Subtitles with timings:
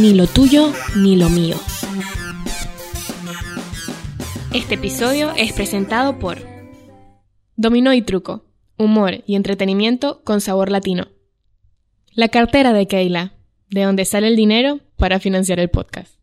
[0.00, 1.56] ni lo tuyo ni lo mío.
[4.54, 6.38] Este episodio es presentado por
[7.56, 8.44] Dominó y Truco,
[8.76, 11.08] humor y entretenimiento con sabor latino.
[12.12, 13.32] La cartera de Keila,
[13.70, 16.14] de donde sale el dinero para financiar el podcast.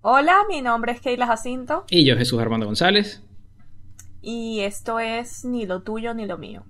[0.00, 1.84] Hola, mi nombre es Keila Jacinto.
[1.90, 3.22] Y yo, Jesús Armando González.
[4.22, 6.64] Y esto es Ni lo tuyo ni lo mío.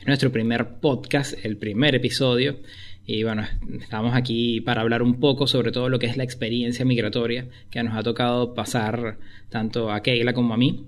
[0.00, 2.56] Es nuestro primer podcast, el primer episodio.
[3.10, 3.46] Y bueno,
[3.80, 7.82] estamos aquí para hablar un poco sobre todo lo que es la experiencia migratoria que
[7.82, 9.16] nos ha tocado pasar
[9.48, 10.84] tanto a Keila como a mí.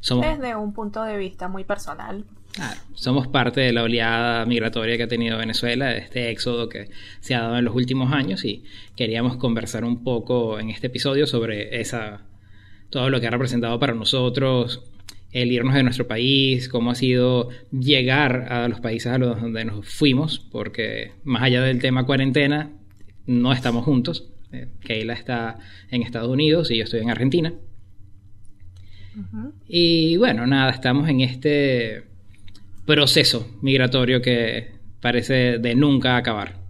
[0.00, 2.26] Somos, Desde un punto de vista muy personal.
[2.52, 6.90] Claro, somos parte de la oleada migratoria que ha tenido Venezuela, de este éxodo que
[7.20, 11.26] se ha dado en los últimos años y queríamos conversar un poco en este episodio
[11.26, 12.20] sobre esa
[12.90, 14.91] todo lo que ha representado para nosotros
[15.32, 19.64] el irnos de nuestro país, cómo ha sido llegar a los países a los donde
[19.64, 22.70] nos fuimos, porque más allá del tema cuarentena,
[23.26, 24.30] no estamos juntos.
[24.52, 25.58] Eh, Keila está
[25.90, 27.52] en Estados Unidos y yo estoy en Argentina.
[29.68, 32.04] Y bueno, nada, estamos en este
[32.86, 36.61] proceso migratorio que parece de nunca acabar.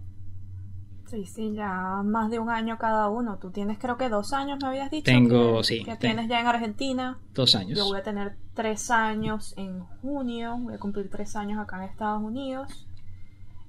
[1.13, 3.37] Sí, sí, ya más de un año cada uno.
[3.37, 5.05] Tú tienes creo que dos años, me habías dicho.
[5.05, 5.83] Tengo, que, sí.
[5.83, 7.19] Que tienes ya en Argentina.
[7.35, 7.77] Dos años.
[7.77, 10.57] Yo voy a tener tres años en junio.
[10.57, 12.87] Voy a cumplir tres años acá en Estados Unidos.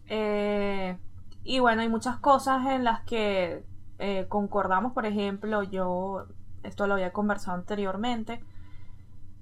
[0.09, 0.97] Eh,
[1.45, 3.63] y bueno, hay muchas cosas en las que
[3.99, 4.95] eh, concordamos.
[4.95, 6.25] Por ejemplo, yo,
[6.63, 8.41] esto lo había conversado anteriormente.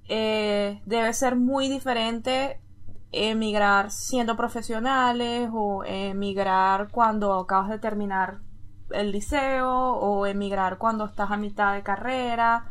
[0.09, 2.59] Eh, debe ser muy diferente
[3.13, 8.39] emigrar siendo profesionales o emigrar cuando acabas de terminar
[8.91, 12.65] el liceo o emigrar cuando estás a mitad de carrera.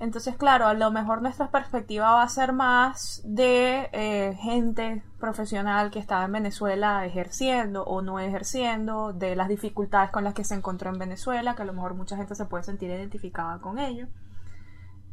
[0.00, 5.90] Entonces, claro, a lo mejor nuestra perspectiva va a ser más de eh, gente profesional
[5.90, 10.54] que estaba en Venezuela ejerciendo o no ejerciendo, de las dificultades con las que se
[10.54, 14.08] encontró en Venezuela, que a lo mejor mucha gente se puede sentir identificada con ello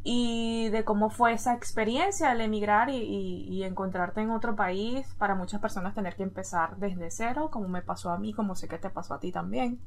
[0.04, 5.06] y de cómo fue esa experiencia al emigrar y, encontrarte en otro país.
[5.18, 8.68] Para muchas personas tener que empezar desde cero, como me pasó a mí, como sé
[8.68, 9.80] que te pasó a ti también.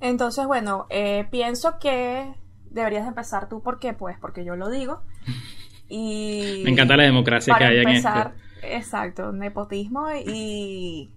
[0.00, 2.34] Entonces, bueno, eh, pienso que
[2.70, 3.62] deberías empezar tú.
[3.62, 3.92] ¿Por qué?
[3.92, 5.02] Pues porque yo lo digo.
[5.94, 8.32] Y me encanta la democracia que hay en esto.
[8.62, 11.12] Exacto, nepotismo y,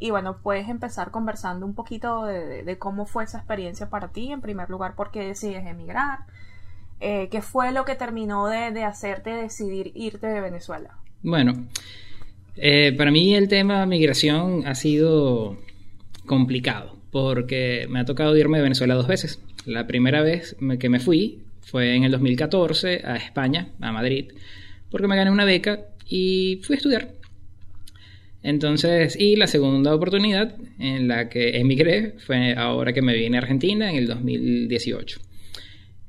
[0.00, 4.32] y bueno, puedes empezar conversando un poquito de, de, cómo fue esa experiencia para ti.
[4.32, 6.20] En primer lugar, por qué decides emigrar
[7.00, 10.96] eh, ¿qué fue lo que terminó de, hacerte decidir irte de Venezuela?
[11.22, 11.68] Bueno,
[12.56, 15.58] eh, para mí el tema migración ha sido
[16.26, 19.40] complicado porque me ha tocado irme de Venezuela dos veces.
[19.64, 24.32] La primera vez que me fui fue en el 2014 a España, a Madrid,
[24.90, 27.12] porque me gané una beca y fui a estudiar.
[28.42, 33.40] Entonces, y la segunda oportunidad en la que emigré fue ahora que me vine a
[33.40, 35.20] Argentina en el 2018.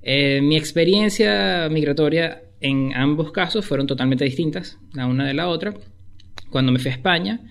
[0.01, 5.73] Eh, mi experiencia migratoria en ambos casos fueron totalmente distintas, la una de la otra.
[6.49, 7.41] Cuando me fui a España,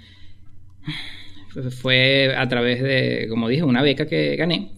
[1.70, 4.72] fue a través de, como dije, una beca que gané.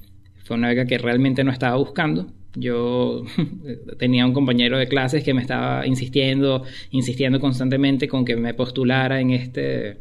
[0.44, 2.32] Fue una beca que realmente no estaba buscando.
[2.54, 3.24] Yo
[3.98, 9.20] tenía un compañero de clases que me estaba insistiendo, insistiendo constantemente con que me postulara
[9.20, 9.98] en, este,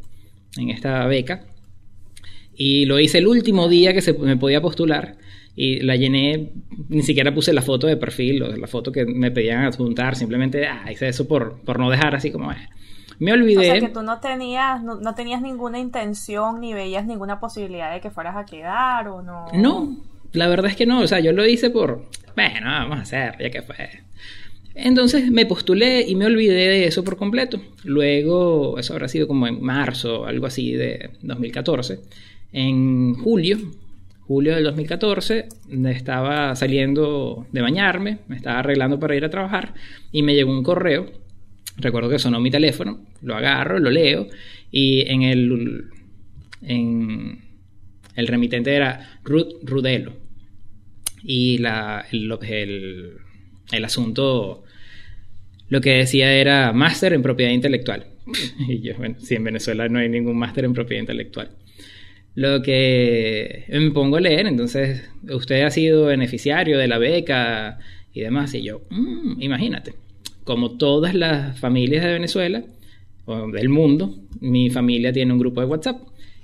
[0.58, 1.46] en esta beca.
[2.56, 5.18] Y lo hice el último día que se me podía postular
[5.56, 6.52] y la llené,
[6.88, 10.68] ni siquiera puse la foto de perfil o la foto que me pedían adjuntar, simplemente
[10.68, 12.52] ah, hice eso por, por no dejar así como...
[12.52, 12.70] Eh.
[13.20, 13.60] Me olvidé...
[13.60, 18.00] O sea que tú no tenías, no, tenías ninguna intención ni veías ninguna posibilidad de
[18.00, 19.48] que fueras a quedar o no...
[19.54, 19.98] No,
[20.32, 22.06] la verdad es que no, o sea, yo lo hice por,
[22.36, 23.90] bueno, vamos a hacer, ya que fue.
[24.76, 27.60] Entonces me postulé y me olvidé de eso por completo.
[27.84, 32.00] Luego, eso habrá sido como en marzo, algo así de 2014.
[32.54, 33.58] En julio
[34.30, 35.48] julio del 2014,
[35.88, 39.74] estaba saliendo de bañarme, me estaba arreglando para ir a trabajar
[40.12, 41.12] y me llegó un correo.
[41.78, 44.28] Recuerdo que sonó mi teléfono, lo agarro, lo leo
[44.70, 45.86] y en el,
[46.62, 47.40] en
[48.16, 50.14] el remitente era Ruth Rudelo.
[51.24, 53.18] Y la, el,
[53.72, 54.64] el, asunto,
[55.70, 58.06] lo que decía era máster en propiedad intelectual.
[58.70, 61.50] y yo, bueno, si en Venezuela no hay ningún máster en propiedad intelectual
[62.36, 67.80] lo que me pongo a leer, entonces usted ha sido beneficiario de la beca
[68.14, 69.94] y demás, y yo, mm, imagínate,
[70.44, 72.64] como todas las familias de Venezuela
[73.26, 76.02] o del mundo, mi familia tiene un grupo de WhatsApp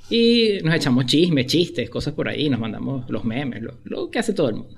[0.09, 4.33] y nos echamos chismes, chistes, cosas por ahí, nos mandamos los memes, lo, que hace
[4.33, 4.75] todo el mundo.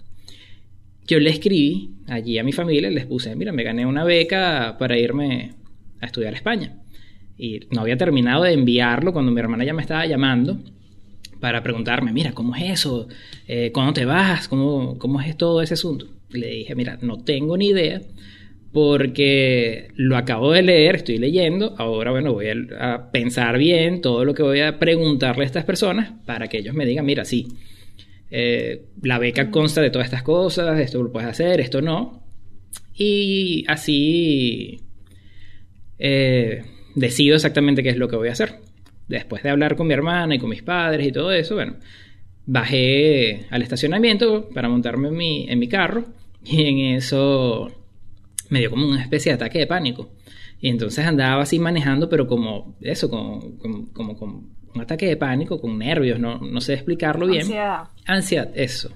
[1.05, 4.97] Yo le escribí allí a mi familia, les puse, mira, me gané una beca para
[4.97, 5.53] irme
[5.99, 6.77] a estudiar a España.
[7.37, 10.59] Y no había terminado de enviarlo cuando mi hermana ya me estaba llamando
[11.39, 13.07] para preguntarme, mira, ¿cómo es eso?
[13.47, 14.47] Eh, ¿Cuándo te vas?
[14.47, 16.07] ¿Cómo, ¿Cómo es todo ese asunto?
[16.29, 18.01] Le dije, mira, no tengo ni idea
[18.71, 22.47] porque lo acabo de leer, estoy leyendo, ahora bueno, voy
[22.79, 26.75] a, pensar bien todo lo que voy a preguntarle a estas personas para que ellos
[26.75, 27.47] me digan, mira, sí,
[28.29, 32.23] eh, la beca consta de todas estas cosas, esto lo puedes hacer, esto no.
[32.93, 34.81] Y así
[35.97, 36.63] eh,
[36.95, 38.55] decido exactamente qué es lo que voy a hacer.
[39.07, 41.75] Después de hablar con mi hermana y con mis padres y todo eso, bueno,
[42.45, 46.05] bajé al estacionamiento para montarme en mi, en mi carro
[46.43, 47.71] y en eso
[48.49, 50.09] me dio como una especie de ataque de pánico.
[50.59, 53.57] Y entonces andaba así manejando, pero como eso, como,
[53.93, 57.41] como, con un ataque de pánico, con nervios, no, no sé explicarlo bien.
[57.41, 57.83] Ansiedad.
[58.05, 58.91] Ansiedad, eso.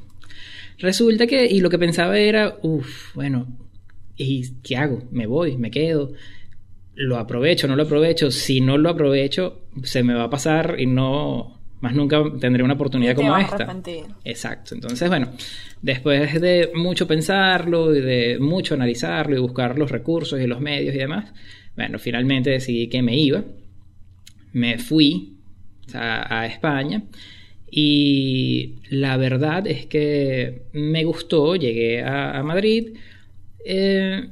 [0.80, 3.48] Resulta que, y lo que pensaba era, uff, bueno,
[4.18, 5.04] ¿y qué hago?
[5.12, 5.58] ¿Me voy?
[5.58, 6.13] ¿Me quedo?
[6.96, 7.68] ¿Lo aprovecho?
[7.68, 8.32] ¿No lo aprovecho?
[8.32, 12.76] Si no lo aprovecho, se me va a pasar y no, más nunca tendré una
[12.76, 13.82] oportunidad como esta.
[14.24, 14.76] Exacto.
[14.76, 15.30] Entonces, bueno,
[15.82, 20.94] después de mucho pensarlo y de mucho analizarlo y buscar los recursos y los medios
[20.94, 21.34] y demás,
[21.76, 23.44] bueno, finalmente decidí que me iba.
[24.54, 25.38] Me fui
[25.94, 27.04] a, España
[27.70, 32.98] y la verdad es que me gustó, llegué a, Madrid
[33.66, 34.28] eh,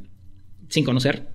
[0.67, 1.28] sin conocer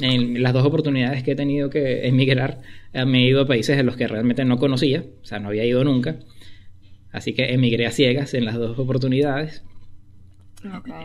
[0.00, 2.60] en las dos oportunidades que he tenido que emigrar,
[2.92, 5.48] eh, me he ido a países en los que realmente no conocía, o sea, no
[5.48, 6.16] había ido nunca.
[7.12, 9.62] Así que emigré a ciegas en las dos oportunidades.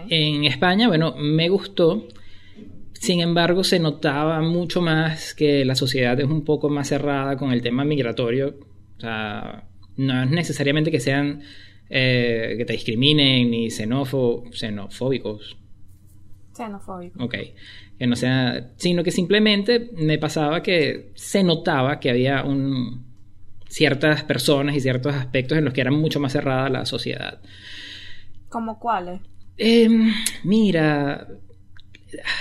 [0.09, 2.07] En España, bueno, me gustó.
[2.93, 7.51] Sin embargo, se notaba mucho más que la sociedad es un poco más cerrada con
[7.51, 8.55] el tema migratorio.
[8.97, 9.65] O sea,
[9.97, 11.43] no es necesariamente que sean
[11.89, 15.57] eh, que te discriminen ni xenofóbicos.
[16.53, 17.23] Xenofóbicos.
[17.23, 17.35] Ok
[18.07, 23.05] no sea, sino que simplemente me pasaba que se notaba que había un,
[23.67, 27.39] ciertas personas y ciertos aspectos en los que era mucho más cerrada la sociedad.
[28.49, 29.21] ¿Como cuáles?
[29.57, 30.13] Em,
[30.43, 31.27] mira,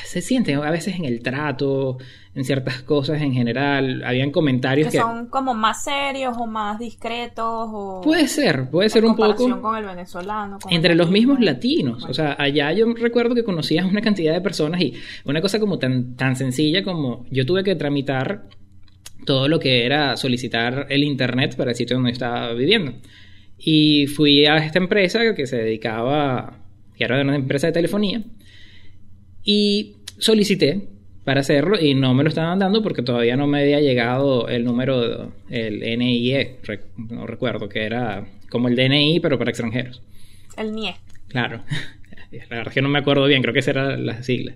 [0.04, 1.98] se siente a veces en el trato,
[2.34, 4.02] en ciertas cosas en general.
[4.04, 8.88] Habían comentarios que, que, son como más serios o más discretos o puede ser, puede
[8.88, 12.04] ser un poco con el venezolano, entre los mismos latinos.
[12.04, 14.94] O sea, allá yo recuerdo que conocías una cantidad de personas y
[15.24, 18.44] una cosa como tan tan sencilla como yo tuve que tramitar
[19.26, 22.92] todo lo que era solicitar el internet para el sitio donde estaba viviendo.
[23.58, 26.58] Y fui a esta empresa que se dedicaba,
[26.96, 28.22] que era una empresa de telefonía,
[29.44, 30.88] y solicité
[31.24, 34.64] para hacerlo y no me lo estaban dando porque todavía no me había llegado el
[34.64, 36.56] número, el NIE,
[36.96, 40.02] no recuerdo, que era como el DNI pero para extranjeros.
[40.56, 40.96] El NIE.
[41.28, 41.62] Claro,
[42.32, 44.54] la verdad es que no me acuerdo bien, creo que esa era la sigla.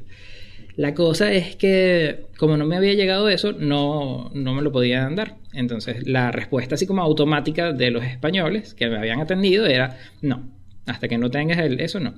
[0.77, 5.15] La cosa es que como no me había llegado eso, no, no me lo podían
[5.15, 5.37] dar.
[5.53, 10.51] Entonces la respuesta así como automática de los españoles que me habían atendido era no,
[10.87, 12.15] hasta que no tengas el, eso no.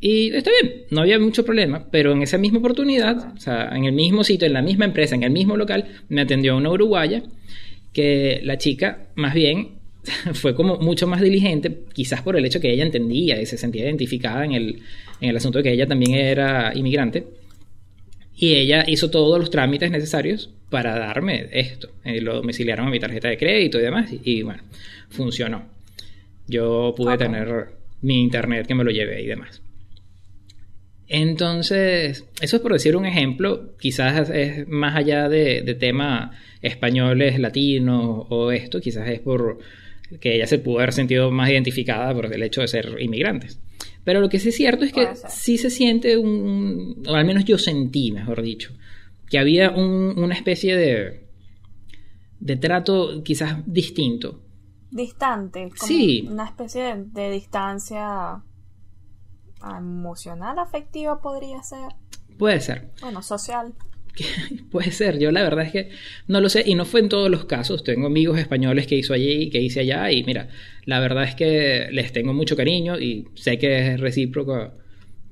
[0.00, 3.84] Y está bien, no había mucho problema, pero en esa misma oportunidad, o sea, en
[3.84, 7.22] el mismo sitio, en la misma empresa, en el mismo local, me atendió una uruguaya
[7.92, 9.70] que la chica, más bien,
[10.34, 13.84] fue como mucho más diligente, quizás por el hecho que ella entendía y se sentía
[13.84, 14.82] identificada en el,
[15.20, 17.26] en el asunto de que ella también era inmigrante.
[18.38, 21.88] Y ella hizo todos los trámites necesarios para darme esto.
[22.04, 24.10] Eh, lo domiciliaron a mi tarjeta de crédito y demás.
[24.24, 24.62] Y, bueno,
[25.08, 25.62] funcionó.
[26.46, 27.68] Yo pude tener
[28.02, 29.62] mi internet que me lo llevé y demás.
[31.08, 36.32] Entonces, eso es por decir un ejemplo, quizás es más allá de, de tema
[36.62, 39.58] españoles, latinos o esto, quizás es por
[40.20, 43.58] que ella se pudo haber sentido más identificada por el hecho de ser inmigrantes.
[44.04, 47.44] Pero lo que sí es cierto es que sí se siente un, o al menos
[47.44, 48.72] yo sentí, mejor dicho,
[49.28, 51.24] que había una especie de,
[52.38, 54.40] de trato quizás distinto.
[54.90, 56.26] Distante, como sí.
[56.30, 58.42] una especie de distancia
[59.62, 61.88] emocional, afectiva podría ser.
[62.38, 62.90] Puede ser.
[63.00, 63.74] Bueno, social.
[64.70, 65.90] Puede ser, yo la verdad es que
[66.26, 67.84] no lo sé y no fue en todos los casos.
[67.84, 70.48] Tengo amigos españoles que hizo allí, que hice allá y mira,
[70.84, 74.72] la verdad es que les tengo mucho cariño y sé que es recíproco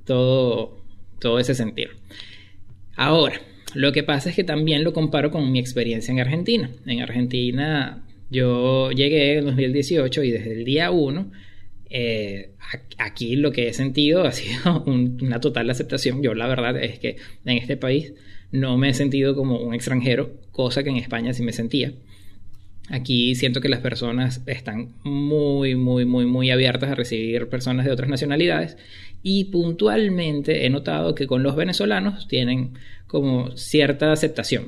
[0.05, 0.83] todo,
[1.19, 1.91] todo ese sentido.
[2.95, 3.41] Ahora,
[3.73, 6.69] lo que pasa es que también lo comparo con mi experiencia en Argentina.
[6.85, 11.31] En Argentina yo llegué en 2018 y desde el día 1
[11.97, 12.51] eh,
[12.97, 16.21] aquí lo que he sentido ha sido una total aceptación.
[16.21, 18.13] Yo la verdad es que en este país
[18.51, 21.93] no me he sentido como un extranjero, cosa que en España sí me sentía.
[22.89, 27.91] Aquí siento que las personas están muy, muy, muy, muy abiertas a recibir personas de
[27.91, 28.77] otras nacionalidades
[29.23, 32.73] y puntualmente he notado que con los venezolanos tienen
[33.07, 34.65] como cierta aceptación.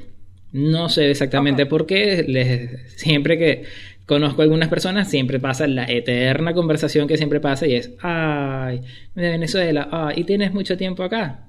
[0.54, 3.64] No sé exactamente por qué, les, siempre que
[4.08, 8.82] conozco algunas personas, siempre pasa la eterna conversación que siempre pasa y es, ay,
[9.14, 11.44] de Venezuela, ah, ¿y tienes mucho tiempo acá?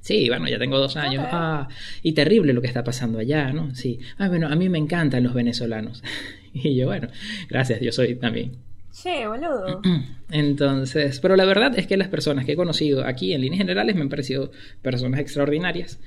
[0.00, 1.26] Sí, bueno, ya tengo dos años.
[1.30, 1.68] Ah,
[2.02, 3.74] y terrible lo que está pasando allá, ¿no?
[3.74, 3.98] Sí.
[4.16, 6.02] Ah, bueno, a mí me encantan los venezolanos.
[6.54, 7.08] y yo, bueno,
[7.50, 8.52] gracias, yo soy también.
[8.90, 9.82] Sí, boludo.
[10.30, 13.96] Entonces, pero la verdad es que las personas que he conocido aquí en líneas generales
[13.96, 14.50] me han parecido
[14.80, 15.98] personas extraordinarias.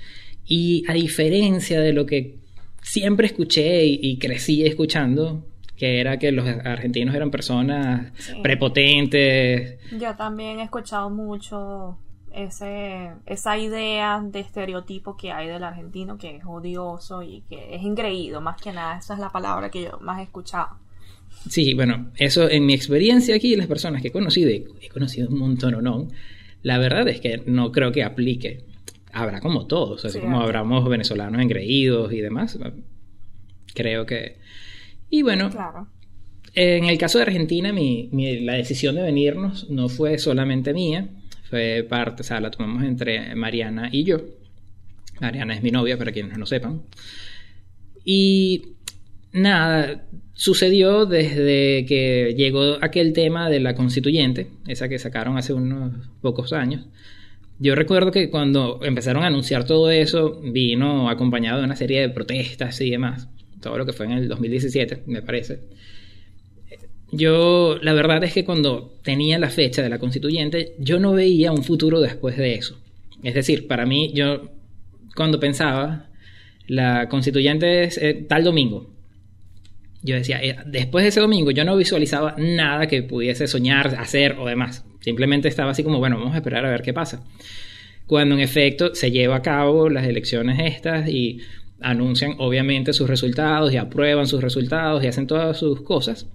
[0.48, 2.41] Y a diferencia de lo que
[2.82, 5.46] siempre escuché y, crecí escuchando,
[5.76, 8.12] que era que los argentinos eran personas
[8.42, 9.80] prepotentes.
[10.00, 11.98] Yo también he escuchado mucho
[12.34, 17.84] ese, esa idea de estereotipo que hay del argentino que es odioso y que es
[17.84, 20.70] engreído, más que nada, esa es la palabra que yo más he escuchado.
[21.50, 25.40] Sí, bueno, eso en mi experiencia aquí, las personas que he conocido, he conocido un
[25.40, 26.08] montón o no,
[26.62, 28.66] la verdad es que no creo que aplique.
[29.14, 32.58] Habrá como todos, así como habramos venezolanos engreídos y demás.
[33.74, 34.38] Creo que...
[35.10, 35.50] Y bueno,
[36.54, 38.10] en el caso de Argentina, mi,
[38.42, 41.10] la decisión de venirnos no fue solamente mía,
[41.50, 44.22] fue parte, o sea, la tomamos entre Mariana y yo.
[45.20, 46.82] Mariana es mi novia, para quienes no lo sepan.
[48.04, 48.74] Y
[49.32, 55.94] nada, sucedió desde que llegó aquel tema de la constituyente, esa que sacaron hace unos
[56.22, 56.88] pocos años.
[57.62, 62.10] Yo recuerdo que cuando empezaron a anunciar todo eso, vino acompañado de una serie de
[62.10, 63.30] protestas y demás.
[63.62, 65.60] Todo lo que fue en el 2017, me parece.
[67.12, 71.52] Yo, la verdad es que cuando tenía la fecha de la constituyente, yo no veía
[71.52, 72.80] un futuro después de eso.
[73.22, 74.50] Es decir, para mí, yo,
[75.16, 76.10] cuando pensaba,
[76.66, 78.90] la constituyente es eh, tal domingo.
[80.02, 84.38] Yo decía, eh, después de ese domingo yo no visualizaba nada que pudiese soñar, hacer
[84.40, 84.84] o demás.
[85.02, 87.24] Simplemente estaba así como, bueno, vamos a esperar a ver qué pasa.
[88.08, 91.42] Cuando en efecto se lleva a cabo las elecciones estas y
[91.82, 96.28] anuncian obviamente sus resultados y aprueban sus resultados y hacen todas sus cosas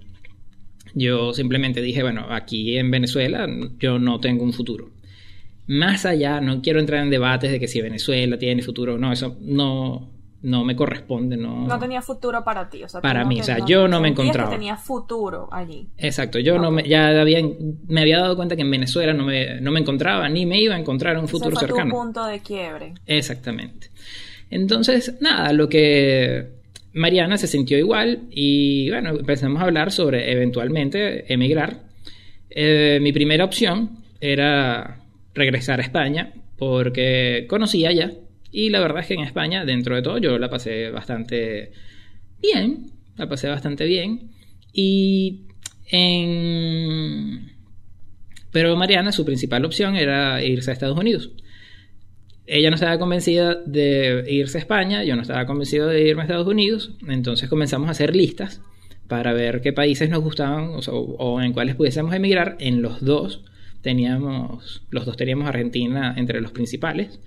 [0.97, 3.47] yo simplemente dije, bueno, aquí en Venezuela
[3.79, 4.89] yo no tengo un futuro.
[5.67, 9.11] Más allá, no quiero entrar en debates de que si Venezuela tiene futuro o no,
[9.11, 10.09] eso no,
[10.41, 11.35] no me corresponde.
[11.37, 12.83] No, no tenía futuro para ti.
[12.83, 14.49] O sea, para mí, o sea, yo no me encontraba.
[14.49, 15.87] Que tenía futuro allí.
[15.97, 17.41] Exacto, yo no me, ya había,
[17.87, 20.75] me había dado cuenta que en Venezuela no me, no me encontraba ni me iba
[20.75, 21.89] a encontrar un futuro Ese fue cercano.
[21.89, 22.93] Tu punto de quiebre.
[23.05, 23.89] Exactamente.
[24.49, 26.47] Entonces, nada, lo que
[26.93, 31.81] Mariana se sintió igual y bueno, empezamos a hablar sobre eventualmente emigrar.
[32.49, 35.01] Eh, mi primera opción era
[35.33, 38.11] regresar a España porque conocía ya
[38.51, 41.71] y la verdad es que en España, dentro de todo, yo la pasé bastante
[42.41, 44.31] bien, la pasé bastante bien.
[44.71, 45.47] Y
[45.89, 47.51] en...
[48.51, 51.31] Pero Mariana, su principal opción era irse a Estados Unidos.
[52.45, 56.25] Ella no estaba convencida de irse a España, yo no estaba convencido de irme a
[56.25, 58.61] Estados Unidos, entonces comenzamos a hacer listas
[59.09, 62.55] para ver qué países nos gustaban o, en cuáles pudiésemos emigrar.
[62.59, 63.43] En los dos
[63.81, 67.19] teníamos, los dos teníamos Argentina entre los principales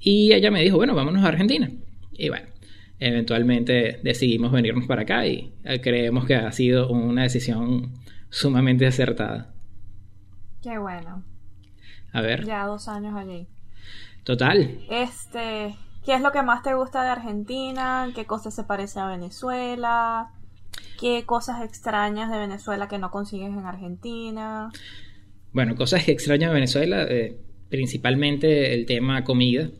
[0.00, 1.70] y ella me dijo, bueno, vámonos a Argentina.
[2.12, 2.46] Y bueno,
[2.98, 7.92] eventualmente decidimos venirnos para acá y creemos que ha sido una decisión
[8.30, 9.52] sumamente acertada.
[10.62, 11.24] Qué bueno.
[12.12, 12.44] A ver.
[12.44, 13.46] Ya dos años allí.
[14.24, 14.80] Total.
[14.90, 15.74] Este,
[16.04, 18.10] ¿qué es lo que más te gusta de Argentina?
[18.14, 20.32] ¿Qué cosas se parece a Venezuela?
[20.98, 24.70] ¿Qué cosas extrañas de Venezuela que no consigues en Argentina?
[25.52, 29.70] Bueno, cosas que extraño de Venezuela, eh, principalmente el tema comida.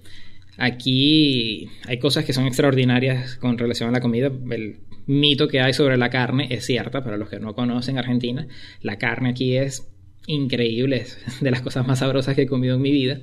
[0.58, 4.30] Aquí hay cosas que son extraordinarias con relación a la comida.
[4.50, 8.46] El mito que hay sobre la carne es cierta, para los que no conocen Argentina.
[8.82, 9.88] La carne aquí es
[10.26, 13.20] increíble, es de las cosas más sabrosas que he comido en mi vida.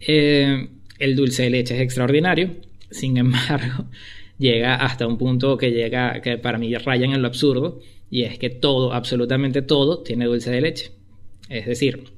[0.00, 2.56] Eh, el dulce de leche es extraordinario,
[2.90, 3.86] sin embargo,
[4.38, 8.38] llega hasta un punto que llega, que para mí raya en lo absurdo, y es
[8.38, 10.90] que todo, absolutamente todo, tiene dulce de leche.
[11.48, 12.13] Es decir,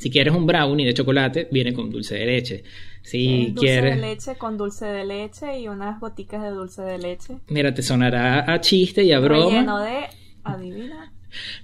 [0.00, 2.64] si quieres un brownie de chocolate, viene con dulce de leche.
[3.02, 3.94] Si dulce quieres...
[3.96, 7.34] de leche con dulce de leche y unas goticas de dulce de leche.
[7.48, 9.60] Mira, te sonará a chiste y a broma.
[9.60, 10.06] Lleno de...
[10.42, 11.12] Adivina.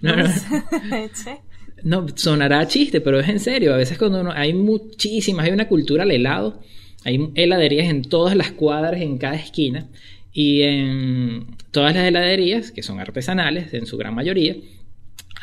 [0.00, 1.40] No, dulce de leche
[1.82, 3.74] no, sonará chiste, pero es en serio.
[3.74, 6.60] A veces cuando uno, hay muchísimas, hay una cultura al helado,
[7.04, 9.86] hay heladerías en todas las cuadras, en cada esquina,
[10.32, 14.56] y en todas las heladerías, que son artesanales en su gran mayoría,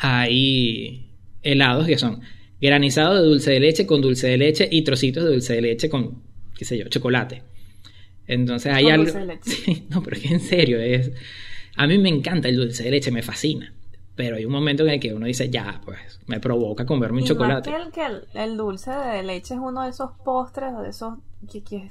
[0.00, 1.08] hay
[1.42, 2.20] helados que son
[2.64, 5.90] granizado de dulce de leche con dulce de leche y trocitos de dulce de leche
[5.90, 6.22] con,
[6.56, 7.42] qué sé yo, chocolate.
[8.26, 9.12] Entonces hay algo...
[9.90, 11.12] no, pero es que en serio, es...
[11.76, 13.74] A mí me encanta el dulce de leche, me fascina.
[14.14, 17.26] Pero hay un momento en el que uno dice, ya, pues, me provoca comerme un
[17.26, 17.70] chocolate.
[17.70, 20.90] Más que, el, que el, dulce de leche es uno de esos postres o de
[20.90, 21.18] esos
[21.50, 21.90] que, que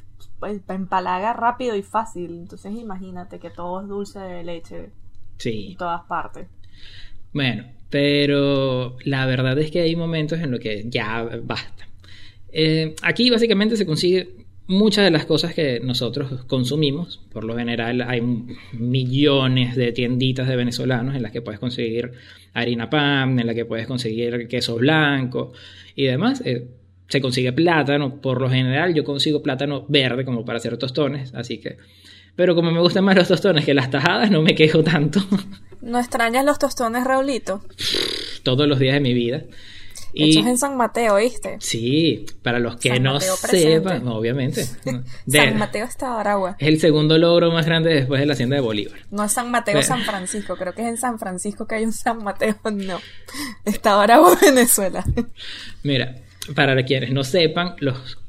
[0.70, 2.32] empalaga rápido y fácil.
[2.32, 4.90] Entonces imagínate que todo es dulce de leche.
[5.38, 5.72] Sí.
[5.72, 6.48] En todas partes.
[7.34, 11.88] Bueno, pero la verdad es que hay momentos en los que ya basta.
[12.52, 14.30] Eh, aquí básicamente se consigue
[14.66, 17.22] muchas de las cosas que nosotros consumimos.
[17.32, 18.20] Por lo general hay
[18.72, 22.14] millones de tienditas de venezolanos en las que puedes conseguir
[22.56, 25.54] harina pan, en las que puedes conseguir queso blanco
[25.96, 26.42] y demás.
[26.46, 26.66] Eh,
[27.10, 31.60] se consigue plátano, por lo general yo consigo plátano verde como para hacer tostones, así
[31.60, 31.78] que...
[32.36, 35.20] Pero como me gustan más los tostones que las tajadas, no me quejo tanto.
[35.84, 37.62] ¿No extrañas los tostones, Raulito?
[38.44, 39.44] Todos los días de mi vida.
[40.14, 41.58] Y, Hechos en San Mateo, ¿viste?
[41.60, 44.64] Sí, para los que no sepan, obviamente.
[45.28, 46.56] San Mateo está Aragua.
[46.58, 49.00] Es el segundo logro más grande después de la hacienda de Bolívar.
[49.12, 50.56] No es San Mateo, San Francisco.
[50.56, 52.56] Creo que es en San Francisco que hay un San Mateo.
[52.72, 53.00] No.
[53.66, 55.04] Está Aragua, Venezuela.
[55.84, 56.16] Mira,
[56.56, 58.23] para quienes no sepan, los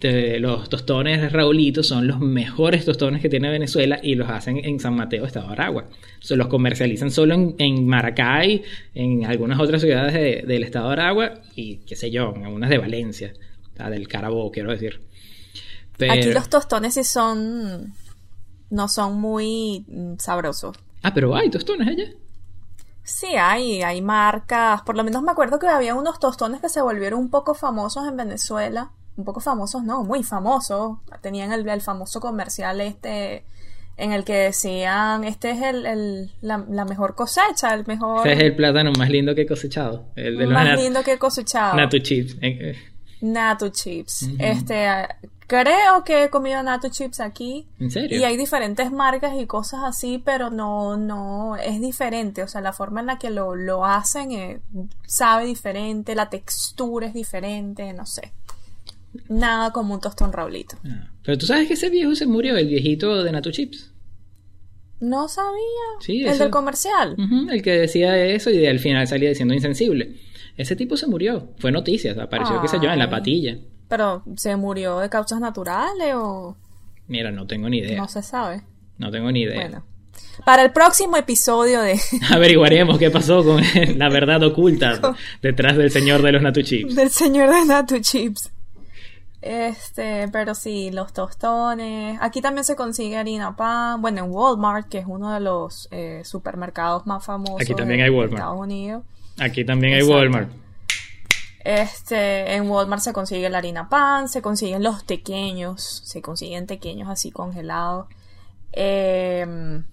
[0.00, 4.94] los tostones Raulito son los mejores tostones que tiene Venezuela y los hacen en San
[4.94, 5.86] Mateo, Estado de Aragua.
[6.20, 8.62] Se los comercializan solo en, Maracay,
[8.94, 12.78] en algunas otras ciudades del Estado de Aragua y qué sé yo, en algunas de
[12.78, 13.32] Valencia,
[13.90, 15.00] del Carabobo, quiero decir.
[16.10, 17.94] Aquí los tostones sí son.
[18.70, 20.76] no son muy mm, sabrosos.
[21.02, 22.12] Ah, pero hay tostones allá.
[23.02, 24.82] Sí, hay, hay marcas.
[24.82, 28.06] Por lo menos me acuerdo que había unos tostones que se volvieron un poco famosos
[28.06, 30.98] en Venezuela un poco famosos, no, muy famosos.
[31.20, 33.44] Tenían el, famoso comercial este
[33.96, 38.26] en el que decían, este es el, la, mejor cosecha, el mejor...
[38.26, 40.04] Este es el plátano más lindo que he cosechado.
[40.16, 41.74] El de más lindo que he cosechado.
[41.76, 42.34] Natu Chips.
[42.42, 42.76] Eh, eh.
[43.22, 44.28] Natu Chips.
[44.38, 44.86] Este,
[45.46, 47.66] creo que he comido Natu Chips aquí.
[47.80, 48.18] ¿En serio?
[48.18, 52.42] Y hay diferentes marcas y cosas así, pero no, no, es diferente.
[52.42, 54.60] O sea, la forma en la que lo, lo hacen eh,
[55.06, 58.34] sabe diferente, la textura es diferente, no sé.
[59.28, 60.76] Nada como un tostón Raulito.
[60.84, 63.92] Ah, pero tú sabes que ese viejo se murió, el viejito de Nato Chips.
[65.00, 65.50] No sabía.
[66.00, 67.16] Sí, el del comercial.
[67.50, 70.16] el que decía eso y al final salía diciendo insensible.
[70.56, 71.50] Ese tipo se murió.
[71.58, 73.58] Fue noticia, apareció, qué sé yo, en la patilla.
[73.88, 76.56] Pero, ¿se murió de causas naturales o...?
[77.08, 77.98] Mira, no tengo ni idea.
[77.98, 78.62] No se sabe.
[78.98, 79.60] No tengo ni idea.
[79.60, 79.84] Bueno.
[80.44, 82.00] Para el próximo episodio de...
[82.30, 83.62] Averiguaremos qué pasó con
[83.96, 86.94] la verdad oculta detrás del señor de los Natu Chips.
[86.94, 88.50] Del señor de Natu Chips.
[89.48, 92.18] Este, pero sí, los tostones.
[92.20, 94.02] Aquí también se consigue harina pan.
[94.02, 98.10] Bueno, en Walmart, que es uno de los eh, supermercados más famosos Aquí también hay
[98.10, 98.32] Walmart.
[98.32, 99.04] Estados Unidos.
[99.38, 100.50] Aquí también hay Walmart.
[101.60, 107.08] Este, en Walmart se consigue la harina pan, se consiguen los pequeños, se consiguen pequeños
[107.08, 108.08] así congelados.
[108.72, 109.84] Em,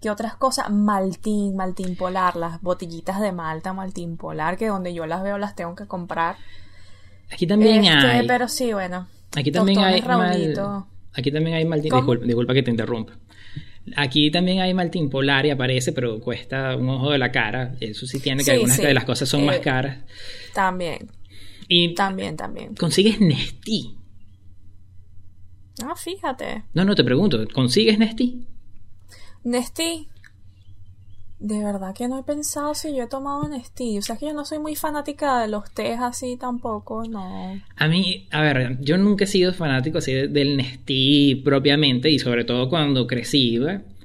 [0.00, 0.70] ¿Qué otras cosas?
[0.70, 5.54] Maltín, maltín polar, las botellitas de malta, maltín polar, que donde yo las veo las
[5.54, 6.36] tengo que comprar.
[7.30, 8.26] Aquí también este, hay.
[8.26, 9.08] Pero sí, bueno.
[9.36, 10.02] Aquí también hay.
[11.12, 11.92] aquí también hay Maltín.
[12.24, 13.12] Disculpa, que te interrumpa.
[13.96, 17.74] Aquí también hay Maltín Polar y aparece, pero cuesta un ojo de la cara.
[17.80, 19.98] Eso sí tiene que algunas de las cosas son más eh, caras.
[20.52, 21.10] También.
[21.68, 22.74] Y también, también.
[22.74, 23.96] Consigues Nestí.
[25.82, 26.64] Ah, fíjate.
[26.74, 28.46] No, no te pregunto, ¿consigues Nestí?
[29.44, 30.08] Nestí.
[31.40, 33.96] De verdad que no he pensado si yo he tomado Nestí.
[33.96, 37.58] O sea, que yo no soy muy fanática de los tés así tampoco, no.
[37.76, 42.44] A mí, a ver, yo nunca he sido fanático así del Nestí propiamente y sobre
[42.44, 43.58] todo cuando crecí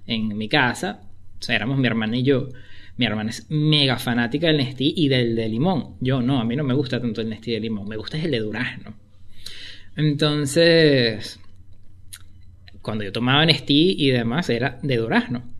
[0.07, 1.01] en mi casa,
[1.37, 2.47] o sea, éramos mi hermana y yo.
[2.95, 5.97] Mi hermana es mega fanática del Nestí y del de limón.
[5.99, 8.31] Yo no, a mí no me gusta tanto el Nestí de limón, me gusta el
[8.31, 8.93] de durazno.
[9.97, 11.37] Entonces,
[12.81, 15.54] cuando yo tomaba Nestí y demás, era de durazno.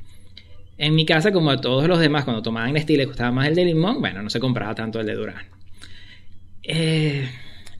[0.78, 3.56] En mi casa, como a todos los demás, cuando tomaban Nestí les gustaba más el
[3.56, 5.56] de limón, bueno, no se compraba tanto el de durazno.
[6.64, 7.30] Eh,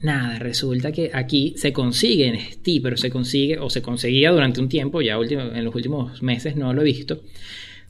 [0.00, 4.68] nada, resulta que aquí se consigue Nestí, pero se consigue, o se conseguía durante un
[4.68, 7.20] tiempo, ya último, en los últimos meses no lo he visto.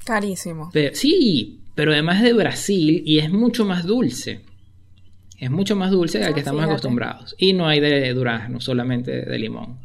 [0.04, 0.70] Carísimo.
[0.92, 4.40] sí, pero además de Brasil y es mucho más dulce.
[5.38, 7.34] Es mucho más dulce al que ah, estamos acostumbrados.
[7.38, 9.78] Y no hay de durazno, solamente de limón.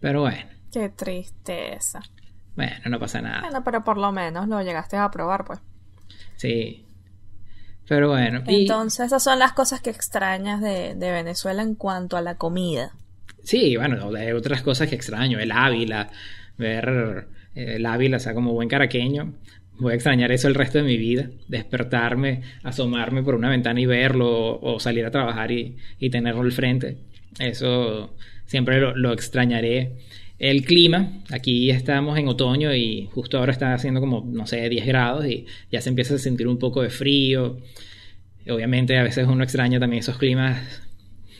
[0.00, 0.46] Pero bueno.
[0.72, 2.00] Qué tristeza.
[2.56, 3.42] Bueno, no pasa nada.
[3.42, 5.60] Bueno, pero por lo menos lo llegaste a probar, pues.
[6.36, 6.86] Sí.
[7.86, 8.42] Pero bueno.
[8.46, 12.92] Entonces, esas son las cosas que extrañas de, Venezuela en cuanto a la comida.
[13.44, 15.38] Sí, bueno, hay otras cosas que extraño.
[15.38, 16.10] El Ávila,
[16.56, 19.34] ver eh, el Ávila, o sea, como buen caraqueño.
[19.78, 21.28] Voy a extrañar eso el resto de mi vida.
[21.46, 25.76] Despertarme, asomarme por una ventana y verlo, o, salir a trabajar y,
[26.10, 26.96] tenerlo al frente.
[27.38, 28.16] Eso
[28.46, 29.98] siempre lo, lo extrañaré.
[30.38, 34.86] El clima, aquí estamos en otoño y justo ahora está haciendo como, no sé, 10
[34.86, 37.58] grados y ya se empieza a sentir un poco de frío.
[38.48, 40.82] Obviamente a veces uno extraña también esos climas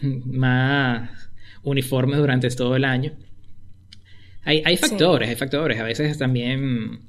[0.02, 1.30] más
[1.62, 3.12] uniformes durante todo el año.
[4.44, 5.78] Hay, hay factores, hay factores.
[5.78, 7.00] A veces también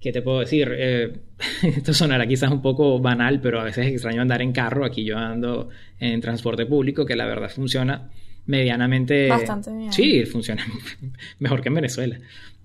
[0.00, 0.72] ¿Qué te puedo decir?
[0.72, 1.12] Eh,
[1.62, 4.84] esto sonará quizás un poco banal, pero a veces es extraño andar en carro.
[4.84, 8.10] Aquí yo ando en transporte público, que la verdad funciona
[8.46, 9.28] medianamente...
[9.28, 9.92] Bastante bien.
[9.92, 10.64] Sí, funciona
[11.38, 12.18] mejor que en Venezuela.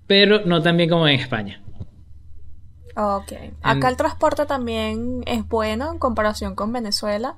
[0.06, 1.62] Pero no tan bien como en España.
[2.96, 3.32] Ok.
[3.62, 7.36] Acá el transporte también es bueno en comparación con Venezuela.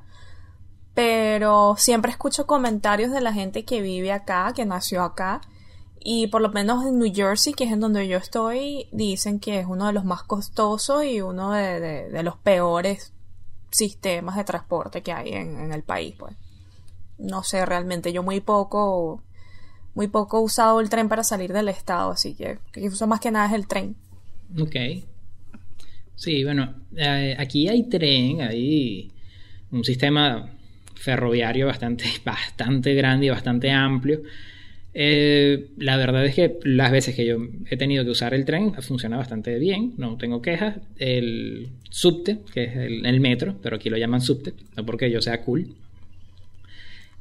[0.94, 5.40] Pero siempre escucho comentarios de la gente que vive acá, que nació acá,
[6.06, 9.58] y por lo menos en New Jersey, que es en donde yo estoy, dicen que
[9.58, 13.14] es uno de los más costosos y uno de, los peores
[13.70, 16.36] sistemas de transporte que hay en, el país, pues.
[17.18, 19.22] No sé, realmente, yo muy poco,
[19.94, 23.20] muy poco he usado el tren para salir del estado, así que, que uso más
[23.20, 23.96] que nada es el tren.
[24.60, 24.76] Ok.
[26.16, 29.12] Sí, bueno, eh, aquí hay tren, hay
[29.70, 30.50] un sistema
[30.94, 34.22] ferroviario bastante, bastante grande y bastante amplio
[34.96, 38.72] eh, la verdad es que las veces que yo he tenido que usar el tren
[38.80, 40.76] funciona bastante bien, no tengo quejas.
[40.96, 45.42] El subte, que es el, metro, pero aquí lo llaman subte, no porque yo sea
[45.42, 45.74] cool.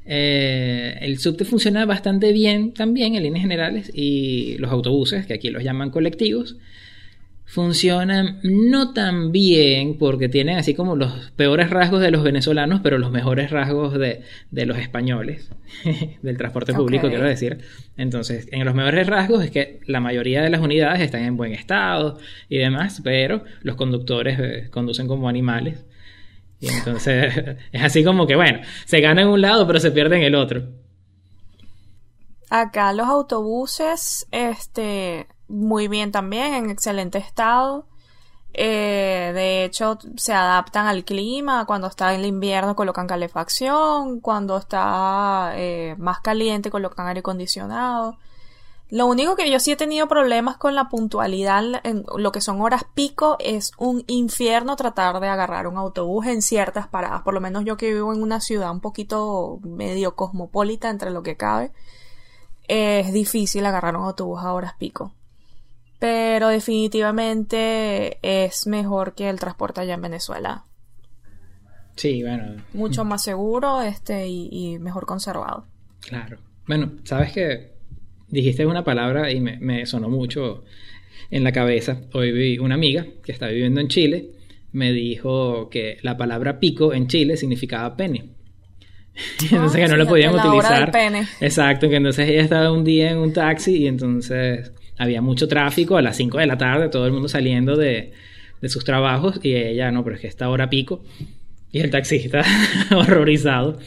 [0.06, 5.50] Eh, el subte funciona bastante bien también en líneas generales y los autobuses, que aquí
[5.50, 6.56] los llaman colectivos,
[7.46, 12.98] funcionan no tan bien porque tienen así como los peores rasgos de los venezolanos, pero
[12.98, 15.50] los mejores rasgos de, los españoles,
[16.22, 17.58] del transporte público, quiero decir.
[17.96, 21.52] Entonces, en los mejores rasgos es que la mayoría de las unidades están en buen
[21.52, 25.84] estado y demás, pero los conductores eh, conducen como animales.
[26.68, 30.22] Entonces es así como que, bueno, se gana en un lado, pero se pierde en
[30.22, 30.62] el otro.
[32.50, 37.86] Acá los autobuses, este, muy bien también, en excelente estado.
[38.56, 41.66] Eh, de hecho, se adaptan al clima.
[41.66, 44.20] Cuando está en el invierno colocan calefacción.
[44.20, 48.16] Cuando está eh, más caliente colocan aire acondicionado.
[48.90, 52.60] Lo único que yo sí he tenido problemas con la puntualidad en lo que son
[52.60, 57.22] horas pico es un infierno tratar de agarrar un autobús en ciertas paradas.
[57.22, 61.22] Por lo menos yo que vivo en una ciudad un poquito medio cosmopolita entre lo
[61.22, 61.72] que cabe.
[62.68, 65.12] Es difícil agarrar un autobús a horas pico
[66.04, 70.64] pero definitivamente es mejor que el transporte allá en Venezuela.
[71.96, 72.62] Sí, bueno.
[72.74, 75.64] Mucho más seguro este y, mejor conservado.
[76.00, 76.36] Claro.
[76.66, 77.73] Bueno, sabes que
[78.28, 80.64] dijiste una palabra y me, sonó mucho
[81.30, 82.02] en la cabeza.
[82.12, 84.26] Hoy vi una amiga que está viviendo en Chile,
[84.72, 88.30] me dijo que la palabra pico en Chile significaba pene.
[89.42, 90.90] entonces que no lo podían utilizar.
[91.40, 95.96] Exacto, que entonces ella estaba un día en un taxi y entonces había mucho tráfico
[95.96, 98.12] a las 5 de la tarde, todo el mundo saliendo de,
[98.64, 101.04] sus trabajos y ella, no, pero es que está hora pico
[101.70, 102.42] y el taxista
[102.96, 103.78] horrorizado.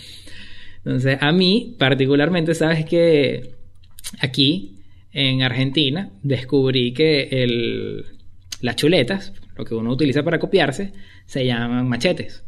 [0.85, 3.56] Entonces, a mí particularmente, sabes que
[4.19, 4.75] aquí
[5.11, 8.05] en Argentina descubrí que el,
[8.61, 10.93] las chuletas, lo que uno utiliza para copiarse,
[11.25, 12.43] se llaman machetes.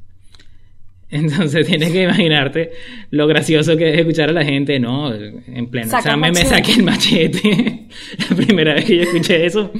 [1.09, 2.71] Entonces tienes que imaginarte
[3.09, 6.83] lo gracioso que es escuchar a la gente, no, en pleno examen me saqué el
[6.83, 7.87] machete.
[8.29, 9.71] la primera vez que yo escuché eso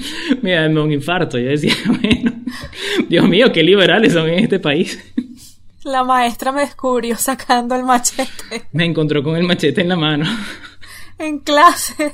[0.42, 1.38] me dio un infarto.
[1.38, 2.34] Yo decía, bueno,
[3.08, 5.00] Dios mío, qué liberales son en este país.
[5.84, 8.64] La maestra me descubrió sacando el machete.
[8.74, 10.26] Me encontró con el machete en la mano.
[11.20, 12.14] En clase.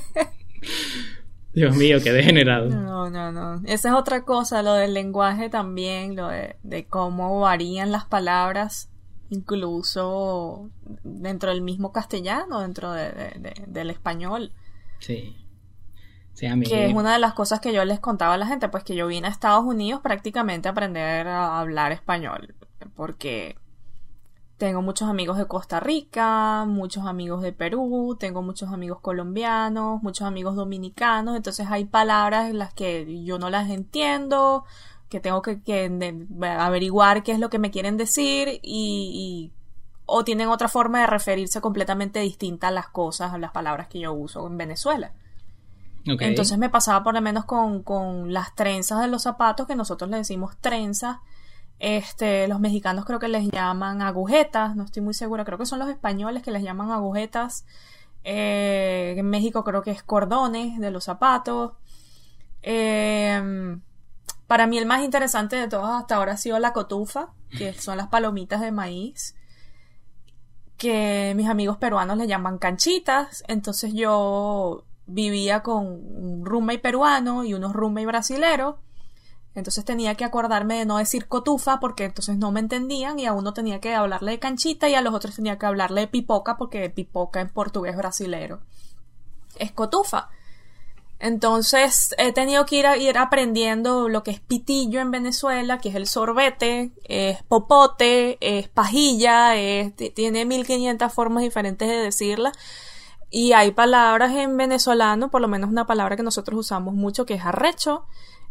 [1.54, 2.68] Dios mío, qué degenerado.
[2.68, 3.62] No, no, no.
[3.64, 8.90] Esa es otra cosa, lo del lenguaje también, lo de, de cómo varían las palabras
[9.30, 10.70] incluso
[11.02, 14.52] dentro del mismo castellano, dentro del español.
[14.98, 15.36] Sí.
[16.34, 18.94] que es una de las cosas que yo les contaba a la gente, pues que
[18.94, 22.54] yo vine a Estados Unidos prácticamente a aprender a hablar español,
[22.94, 23.56] porque
[24.58, 30.26] tengo muchos amigos de Costa Rica, muchos amigos de Perú, tengo muchos amigos colombianos, muchos
[30.26, 34.64] amigos dominicanos, entonces hay palabras en las que yo no las entiendo
[35.08, 35.60] que tengo que,
[36.58, 39.52] averiguar qué es lo que me quieren decir y,
[40.04, 44.00] o tienen otra forma de referirse completamente distinta a las cosas, a las palabras que
[44.00, 45.12] yo uso en Venezuela.
[46.04, 50.08] Entonces me pasaba por lo menos con, con las trenzas de los zapatos, que nosotros
[50.08, 51.18] le decimos trenzas.
[51.78, 55.78] Este, los mexicanos creo que les llaman agujetas, no estoy muy segura, creo que son
[55.78, 57.66] los españoles que les llaman agujetas.
[58.24, 61.72] Eh, en México creo que es cordones de los zapatos.
[62.62, 63.78] Eh,
[64.46, 67.96] para mí el más interesante de todos hasta ahora ha sido la cotufa, que son
[67.96, 69.34] las palomitas de maíz,
[70.76, 73.44] que mis amigos peruanos le llaman canchitas.
[73.48, 78.76] Entonces yo vivía con un roommate peruano y unos roommate brasileros.
[79.56, 83.32] Entonces tenía que acordarme de no decir cotufa porque entonces no me entendían y a
[83.32, 86.56] uno tenía que hablarle de canchita y a los otros tenía que hablarle de pipoca
[86.56, 88.60] porque pipoca en portugués brasilero
[89.58, 90.28] es cotufa.
[91.18, 96.06] Entonces he tenido que ir, aprendiendo lo que es pitillo en Venezuela, que es el
[96.06, 102.52] sorbete, es popote, es pajilla, es, tiene 1500 formas diferentes de decirla.
[103.30, 107.34] Y hay palabras en venezolano, por lo menos una palabra que nosotros usamos mucho, que
[107.34, 108.04] es arrecho,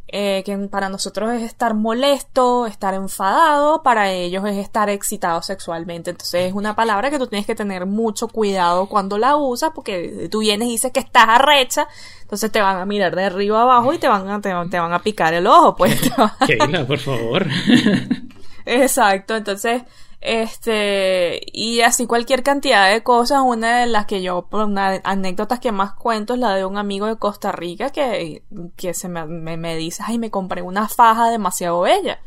[0.07, 6.11] eh, que para nosotros es estar molesto, estar enfadado, para ellos es estar excitado sexualmente.
[6.11, 10.29] Entonces es una palabra que tú tienes que tener mucho cuidado cuando la usas, porque
[10.31, 11.87] tú vienes y dices que estás arrecha,
[12.21, 14.99] entonces te van a mirar de arriba abajo y te van a, te, van a
[14.99, 15.99] picar el ojo, pues.
[16.47, 17.47] Keila, por favor.
[18.65, 19.83] Exacto, entonces
[20.25, 23.41] este, y así cualquier cantidad de cosas.
[23.45, 27.05] Una de las que yo, una anécdotas que más cuento es la de un amigo
[27.05, 28.43] de Costa Rica que,
[28.75, 32.19] que se me, me, dice, ay, me compré una faja demasiado bella.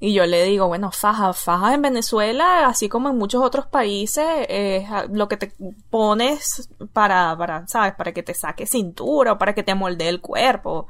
[0.00, 4.26] Y yo le digo, bueno, faja, faja en Venezuela, así como en muchos otros países,
[4.48, 5.52] es lo que te
[5.90, 7.94] pones para, para, ¿sabes?
[7.94, 10.88] Para que te saque cintura o para que te moldee el cuerpo.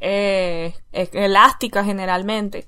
[0.00, 2.66] Eh, es elástica generalmente.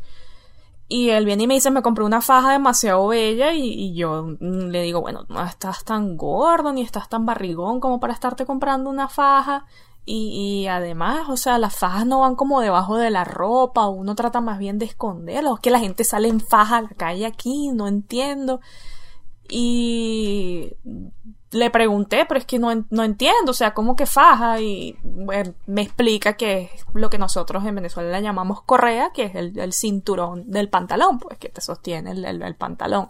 [0.94, 4.82] Y él viene y me dice, me compré una faja demasiado bella y, yo le
[4.82, 9.08] digo, bueno, no estás tan gordo ni estás tan barrigón como para estarte comprando una
[9.08, 9.64] faja.
[10.04, 14.42] Y, además, o sea, las fajas no van como debajo de la ropa, uno trata
[14.42, 15.54] más bien de esconderlo.
[15.54, 18.60] Es que la gente sale en faja a la calle aquí, no entiendo.
[19.48, 20.74] Y
[21.52, 24.60] le pregunté, pero es que no, no entiendo, o sea, ¿cómo que faja?
[24.60, 24.96] Y
[25.66, 29.72] me explica que es lo que nosotros en Venezuela le llamamos correa, que es el,
[29.72, 33.08] cinturón del pantalón, pues que te sostiene el, pantalón.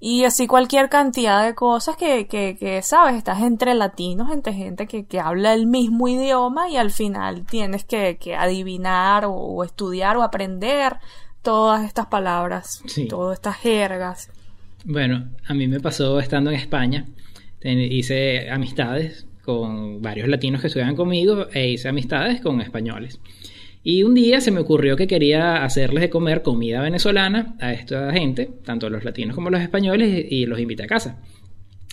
[0.00, 4.88] Y así cualquier cantidad de cosas que, que, que sabes, estás entre latinos, entre gente
[4.88, 10.16] que, que, habla el mismo idioma y al final tienes que, que adivinar o, estudiar
[10.16, 10.96] o aprender
[11.42, 14.30] todas estas palabras, todas estas jergas.
[14.84, 17.06] Bueno, a mí me pasó estando en España
[17.64, 23.20] hice amistades con varios latinos que estudiaban conmigo e hice amistades con españoles.
[23.84, 28.12] Y un día se me ocurrió que quería hacerles de comer comida venezolana a esta
[28.12, 31.20] gente, tanto los latinos como los españoles, y los invité a casa.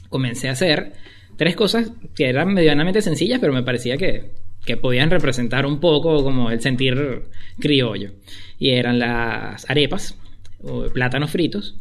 [0.10, 0.94] Comencé a hacer
[1.36, 4.32] tres cosas que eran medianamente sencillas, pero me parecía que,
[4.66, 7.24] que podían representar un poco como el sentir
[7.60, 8.12] criollo.
[8.60, 10.16] Y eran las arepas,
[10.94, 11.76] plátanos fritos,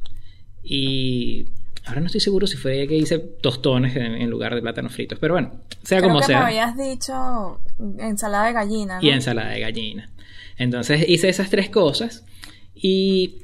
[0.64, 1.44] y
[1.88, 5.34] Ahora no estoy seguro si fue que hice tostones en, lugar de plátanos fritos, pero
[5.34, 6.40] bueno, sea como sea.
[6.40, 7.60] Me habías dicho
[7.98, 8.96] ensalada de gallina.
[8.96, 9.06] ¿no?
[9.06, 10.10] Y ensalada de gallina.
[10.58, 12.26] Entonces hice esas tres cosas
[12.74, 13.36] y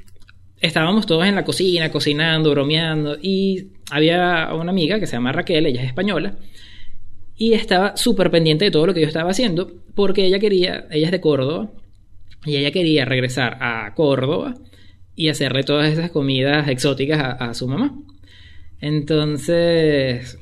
[0.59, 5.65] estábamos todos en la cocina, cocinando, bromeando y había una amiga que se llama Raquel,
[5.65, 6.35] ella es española,
[7.35, 11.07] y estaba súper pendiente de todo lo que yo estaba haciendo porque ella quería, ella
[11.07, 11.71] es de Córdoba,
[12.45, 14.53] y ella quería regresar a Córdoba
[15.15, 17.95] y hacerle todas esas comidas exóticas a su mamá.
[18.79, 20.37] Entonces,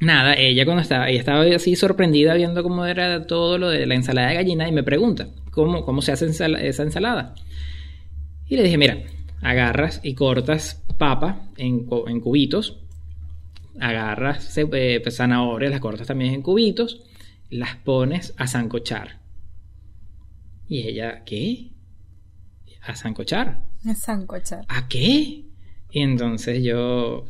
[0.00, 3.94] nada, ella cuando estaba, ella estaba así sorprendida viendo cómo era todo lo de la
[3.94, 7.34] ensalada de gallina y me pregunta, ¿cómo, cómo se hace esa ensalada?
[8.48, 8.98] Y le dije, mira,
[9.42, 11.84] agarras y cortas papa en,
[12.20, 12.80] cubitos,
[13.80, 17.02] agarras eh, pues, zanahorias, las cortas también en cubitos,
[17.50, 19.20] las pones a zancochar.
[20.68, 21.70] Y ella, ¿qué?
[22.82, 23.62] ¿A zancochar?
[23.86, 24.64] A zancochar.
[24.68, 25.44] ¿A qué?
[25.90, 27.24] Y entonces yo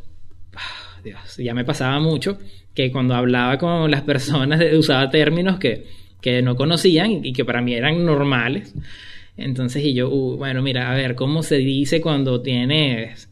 [1.04, 2.38] Dios, ya me pasaba mucho
[2.74, 5.86] que cuando hablaba con las personas usaba términos que,
[6.20, 8.74] que no conocían y que para mí eran normales.
[9.36, 13.28] Entonces, y yo, uh, bueno, mira, a ver, ¿cómo se dice cuando tienes,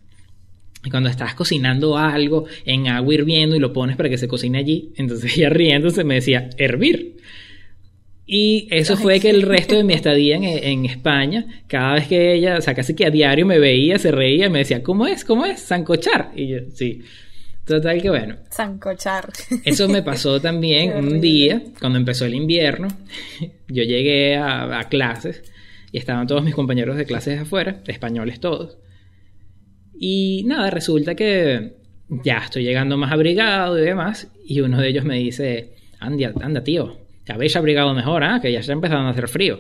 [0.91, 4.93] cuando estás cocinando algo en agua hirviendo y lo pones para que se cocine allí?
[4.97, 7.17] Entonces ella riéndose me decía, hervir.
[8.29, 12.35] Y eso fue que el resto de mi estadía en, en, España, cada vez que
[12.35, 15.07] ella, o sea, casi que a diario me veía, se reía y me decía, ¿cómo
[15.07, 15.25] es?
[15.25, 15.61] ¿Cómo es?
[15.61, 16.33] Sancochar.
[16.35, 17.05] Y yo, sí.
[17.65, 18.37] Total que bueno.
[18.51, 19.29] Sancochar.
[19.65, 22.89] Eso me pasó también un día, cuando empezó el invierno.
[23.69, 25.43] Yo llegué a, a, clases
[25.91, 28.79] y estaban todos mis compañeros de clases afuera, españoles todos.
[29.99, 31.75] Y nada, resulta que
[32.09, 34.29] ya estoy llegando más abrigado y demás.
[34.45, 38.39] Y uno de ellos me dice, anda, anda tío, te habéis abrigado mejor, ¿ah?
[38.41, 39.59] Que ya está empezando a hacer frío.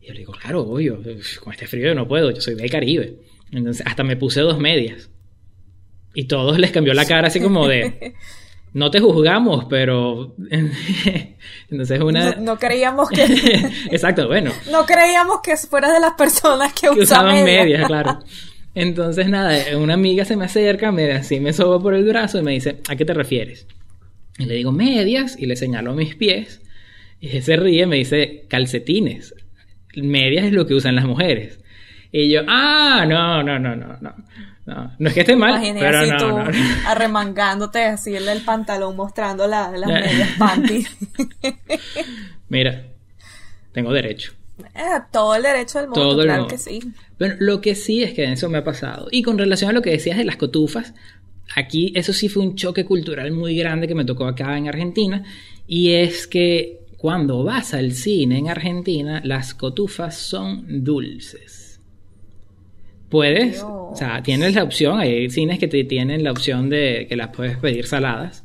[0.00, 0.98] Y yo le digo, claro, obvio,
[1.44, 3.16] con este frío yo no puedo, yo soy del Caribe.
[3.52, 5.10] Entonces, hasta me puse dos medias.
[6.14, 8.14] Y todos les cambió la cara así como de...
[8.72, 10.34] No te juzgamos, pero...
[11.70, 12.36] Entonces una...
[12.36, 13.24] No, creíamos que...
[13.90, 14.50] Exacto, bueno.
[14.70, 17.86] No creíamos que fueras de las personas que, usaban medias.
[17.86, 18.20] claro.
[18.74, 22.42] Entonces nada, una amiga se me acerca, me así me soba por el brazo y
[22.42, 23.66] me dice, ¿a qué te refieres?
[24.38, 26.62] Y le digo medias y le señalo mis pies.
[27.20, 29.34] Y se ríe, me dice calcetines.
[29.96, 31.58] Medias es lo que usan las mujeres.
[32.12, 34.14] Y yo, ah, no, no, no, no, no.
[34.66, 36.52] No, no es que esté mal, Imaginé pero así no, tú no, no.
[36.86, 40.84] arremangándote así el, el pantalón mostrando la- las medias panty.
[42.48, 42.84] Mira,
[43.72, 44.32] tengo derecho.
[44.74, 46.54] Eh, todo el derecho del mundo, Todo el claro mundo.
[46.54, 46.80] que sí.
[47.18, 49.08] Bueno, lo que sí es que eso me ha pasado.
[49.10, 50.94] Y con relación a lo que decías de las cotufas,
[51.54, 55.24] aquí eso sí fue un choque cultural muy grande que me tocó acá en Argentina.
[55.66, 61.80] Y es que cuando vas al cine en Argentina, las cotufas son dulces.
[63.08, 63.64] Puedes, Dios.
[63.66, 67.28] o sea, tienes la opción, hay cines que te tienen la opción de que las
[67.28, 68.44] puedes pedir saladas,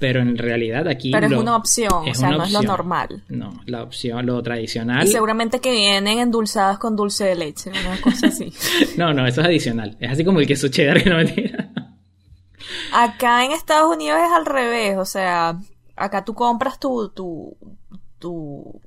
[0.00, 1.12] pero en realidad aquí...
[1.12, 3.22] Pero es una opción, o sea, no es lo normal.
[3.28, 5.06] No, la opción, lo tradicional...
[5.06, 8.50] Y seguramente que vienen endulzadas con dulce de leche, una cosa así.
[8.96, 9.96] No, no, eso es adicional.
[10.00, 11.59] Es así como el queso cheddar que no mentira.
[12.92, 15.58] Acá en Estados Unidos es al revés, o sea,
[15.96, 17.56] acá tú compras tu, tu,
[18.18, 18.80] tu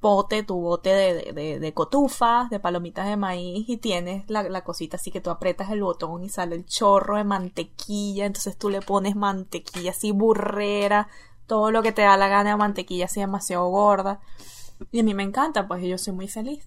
[0.00, 4.62] bote, tu bote de, de, de- cotufas, de palomitas de maíz y tienes la, la
[4.64, 8.68] cosita así que tú aprietas el botón y sale el chorro de mantequilla, entonces tú
[8.70, 11.08] le pones mantequilla así burrera,
[11.46, 14.20] todo lo que te da la gana de mantequilla así demasiado gorda.
[14.92, 16.64] Y a mí me encanta, pues yo soy muy feliz.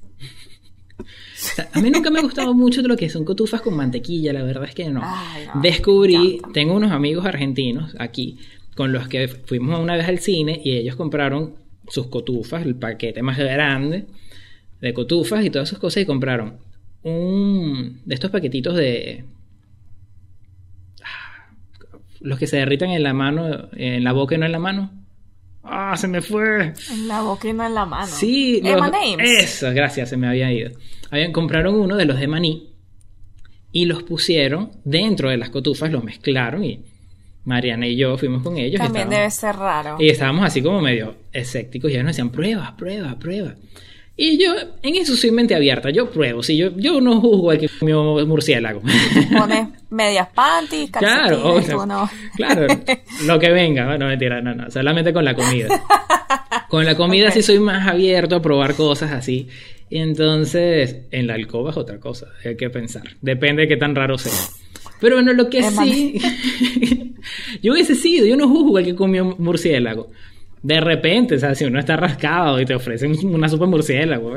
[0.97, 1.03] O
[1.36, 4.43] sea, a mí nunca me ha gustado mucho lo que son cotufas con mantequilla, la
[4.43, 5.01] verdad es que no.
[5.03, 8.38] Ay, no, me Descubrí, tengo unos amigos argentinos aquí
[8.75, 11.55] con los que fuimos una vez al cine y ellos compraron
[11.88, 14.05] sus cotufas, el paquete más grande
[14.81, 16.58] de cotufas y todas esas cosas y compraron
[17.03, 19.23] un de estos paquetitos de
[21.03, 21.53] ah,
[22.19, 25.04] los que se derritan en la mano, en la boca y no en la mano.
[25.67, 26.73] Ah, se me fue.
[26.91, 28.08] En la boca y no en la mano.
[28.08, 28.91] Sí, los-.
[29.19, 30.71] Eso, gracias, se me había ido.
[31.10, 32.69] Habían, compraron uno de los de maní
[33.71, 36.80] y los pusieron dentro de las cotufas, los mezclaron y
[37.45, 38.75] Mariana y yo fuimos con ellos.
[38.75, 39.97] y También debe ser raro.
[39.99, 43.56] y estábamos así como medio escépticos y ellos nos decían, prueba, prueba, prueba.
[44.17, 47.60] Y yo, en eso soy mente abierta, yo pruebo, sí, yo, yo no juzgo al
[47.60, 48.82] que comió murciélago.
[49.38, 52.10] Pones medias panties, Claro, o sea, no.
[52.38, 52.65] claro,
[53.25, 55.67] lo que venga, no mentira, no, no, solamente con la comida.
[56.69, 59.49] Con la comida sí soy más abierto a probar cosas así.
[59.89, 63.04] Y entonces, en la alcoba es otra cosa, hay que pensar.
[63.21, 64.32] Depende de qué tan raro sea.
[64.99, 66.21] Pero bueno, lo que Eh, sí,
[67.62, 70.10] yo hubiese sido, yo no juzgo al que comió murciélago.
[70.65, 74.36] De repente, o sea, si uno está rascado y te ofrecen una sopa murciélago,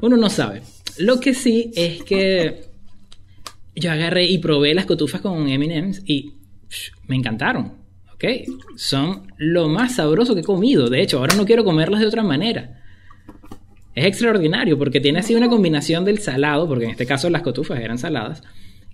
[0.00, 0.60] uno no sabe.
[0.98, 2.64] Lo que sí es que
[3.76, 6.32] yo agarré y probé las cotufas con M&M's y
[7.06, 7.74] me encantaron.
[8.12, 8.24] ¿Ok?
[8.74, 10.90] Son lo más sabroso que he comido.
[10.90, 12.82] De hecho, ahora no quiero comerlas de otra manera.
[13.94, 17.78] Es extraordinario porque tiene así una combinación del salado, porque en este caso las cotufas
[17.78, 18.42] eran saladas,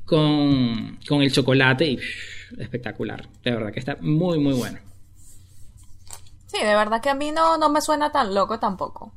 [0.05, 1.99] con, con el chocolate y
[2.59, 3.27] espectacular.
[3.43, 4.88] De verdad que está muy, muy bueno.
[6.49, 9.13] Sí, de verdad que a mí no, no me suena tan loco tampoco.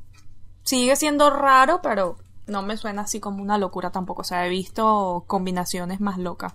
[0.64, 2.16] Sigue siendo raro, pero
[2.46, 4.22] no me suena así como una locura tampoco.
[4.22, 6.54] O sea, he visto combinaciones más locas.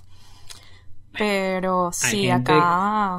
[1.17, 3.15] Pero sí, gente- acá,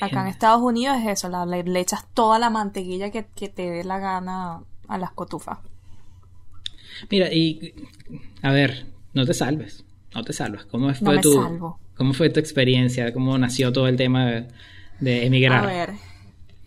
[0.00, 3.48] acá en Estados Unidos es eso, la- le, le echas toda la mantequilla que, que
[3.48, 5.58] te dé la gana a las cotufas.
[7.10, 7.74] Mira, y
[8.42, 9.84] a ver, no te salves.
[10.14, 10.64] No te salvas.
[10.64, 11.78] ¿Cómo fue No me tu salvo.
[11.96, 13.12] cómo fue tu experiencia?
[13.12, 14.48] ¿Cómo nació todo el tema de,
[15.00, 15.64] de emigrar?
[15.64, 15.94] A ver,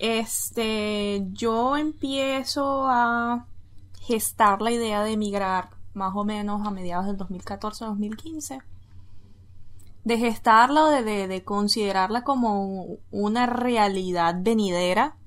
[0.01, 3.45] este, yo empiezo a
[3.99, 8.63] gestar la idea de emigrar más o menos a mediados del 2014-2015.
[10.03, 15.17] De gestarla, de, de, de considerarla como una realidad venidera.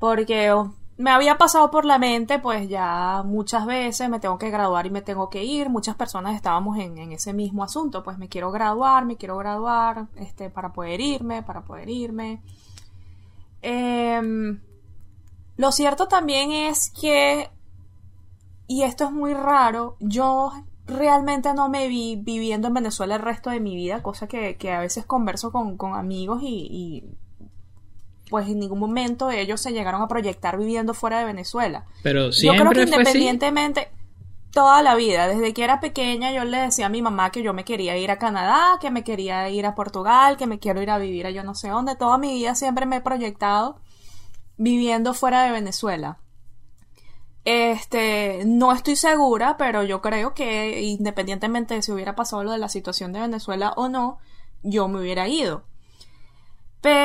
[0.00, 0.52] Porque
[0.96, 4.90] me había pasado por la mente, pues ya muchas veces me tengo que graduar y
[4.90, 5.68] me tengo que ir.
[5.68, 10.08] Muchas personas estábamos en, en ese mismo asunto, pues me quiero graduar, me quiero graduar,
[10.16, 12.42] este, para poder irme, para poder irme.
[13.62, 14.60] Em,
[15.56, 17.50] lo cierto también es que,
[18.66, 20.52] y esto es muy raro, yo
[20.86, 24.72] realmente no me vi viviendo en Venezuela el resto de mi vida, cosa que, que
[24.72, 27.04] a veces converso con, con amigos y, y,
[28.30, 31.86] pues en ningún momento ellos se llegaron a proyectar viviendo fuera de Venezuela.
[32.02, 33.88] Pero Yo creo siempre que independientemente,
[34.56, 37.52] toda la vida, desde que era pequeña, yo le decía a mi mamá que yo
[37.52, 40.88] me quería ir a Canadá, que me quería ir a Portugal, que me quiero ir
[40.88, 41.94] a vivir a yo no sé dónde.
[41.94, 43.78] Toda mi vida siempre me he proyectado
[44.56, 46.20] viviendo fuera de Venezuela.
[47.44, 52.58] Este, no estoy segura, pero yo creo que independientemente de si hubiera pasado lo de
[52.58, 54.20] la situación de Venezuela o no,
[54.62, 55.64] yo me hubiera ido.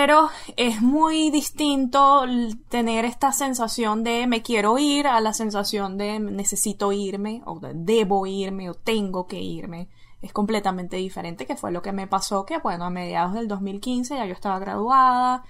[0.02, 2.24] Pero es muy distinto
[2.70, 7.74] tener esta sensación de me quiero ir a la sensación de necesito irme o de
[7.76, 9.90] debo irme o tengo que irme.
[10.24, 14.16] Es completamente diferente, que fue lo que me pasó, que bueno, a mediados del 2015
[14.16, 15.44] ya yo estaba graduada,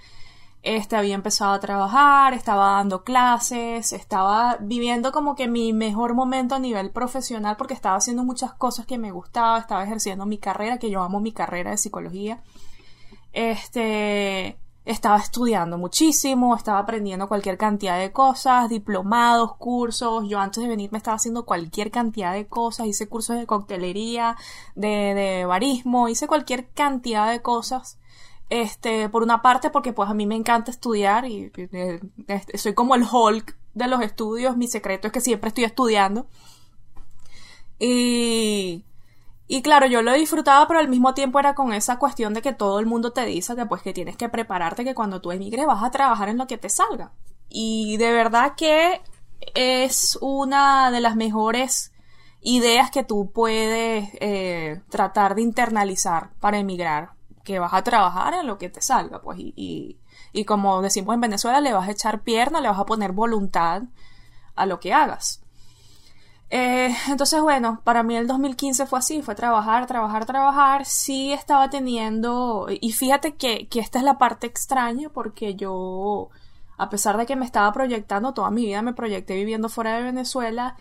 [0.62, 6.54] Este, había empezado a trabajar, estaba dando clases, estaba viviendo como que mi mejor momento
[6.56, 10.78] a nivel profesional porque estaba haciendo muchas cosas que me gustaba, estaba ejerciendo mi carrera,
[10.78, 12.42] que yo amo mi carrera de psicología.
[13.32, 20.28] Este, estaba estudiando muchísimo, estaba aprendiendo cualquier cantidad de cosas, diplomados, cursos.
[20.28, 24.36] Yo antes de venir me estaba haciendo cualquier cantidad de cosas, hice cursos de coctelería,
[24.74, 27.98] de, de barismo, hice cualquier cantidad de cosas
[28.52, 31.50] este, por una parte porque pues a mí me encanta estudiar y,
[32.28, 36.26] este, soy como el Hulk de los estudios, mi secreto es que siempre estoy estudiando.
[37.78, 38.84] Y,
[39.48, 42.52] y claro, yo lo disfrutaba, pero al mismo tiempo era con esa cuestión de que
[42.52, 45.66] todo el mundo te dice que pues que tienes que prepararte, que cuando tú emigres
[45.66, 47.12] vas a trabajar en lo que te salga.
[47.48, 49.02] Y de verdad que
[49.54, 51.92] es una de las mejores
[52.40, 57.10] ideas que tú puedes eh, tratar de internalizar para emigrar
[57.44, 59.98] que vas a trabajar en lo que te salga, pues, y,
[60.32, 63.82] y, como decimos en Venezuela, le vas a echar pierna, le vas a poner voluntad
[64.54, 65.41] a lo que hagas.
[66.54, 70.84] Eh, entonces, bueno, para mí el 2015 fue así, fue trabajar, trabajar, trabajar.
[70.84, 76.28] Sí estaba teniendo, y fíjate que, que esta es la parte extraña porque yo,
[76.76, 80.02] a pesar de que me estaba proyectando, toda mi vida me proyecté viviendo fuera de
[80.02, 80.76] Venezuela,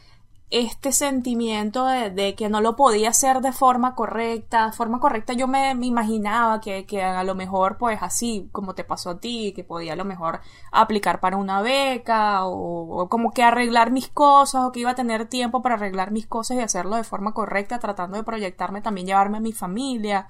[0.52, 4.68] este sentimiento de, que no lo podía hacer de forma correcta.
[4.68, 8.84] De forma correcta yo me, imaginaba que, que, a lo mejor, pues así como te
[8.84, 10.41] pasó a ti, que podía a lo mejor
[10.72, 15.26] aplicar para una beca o, como que arreglar mis cosas o que iba a tener
[15.28, 19.38] tiempo para arreglar mis cosas y hacerlo de forma correcta, tratando de proyectarme también llevarme
[19.38, 20.28] a mi familia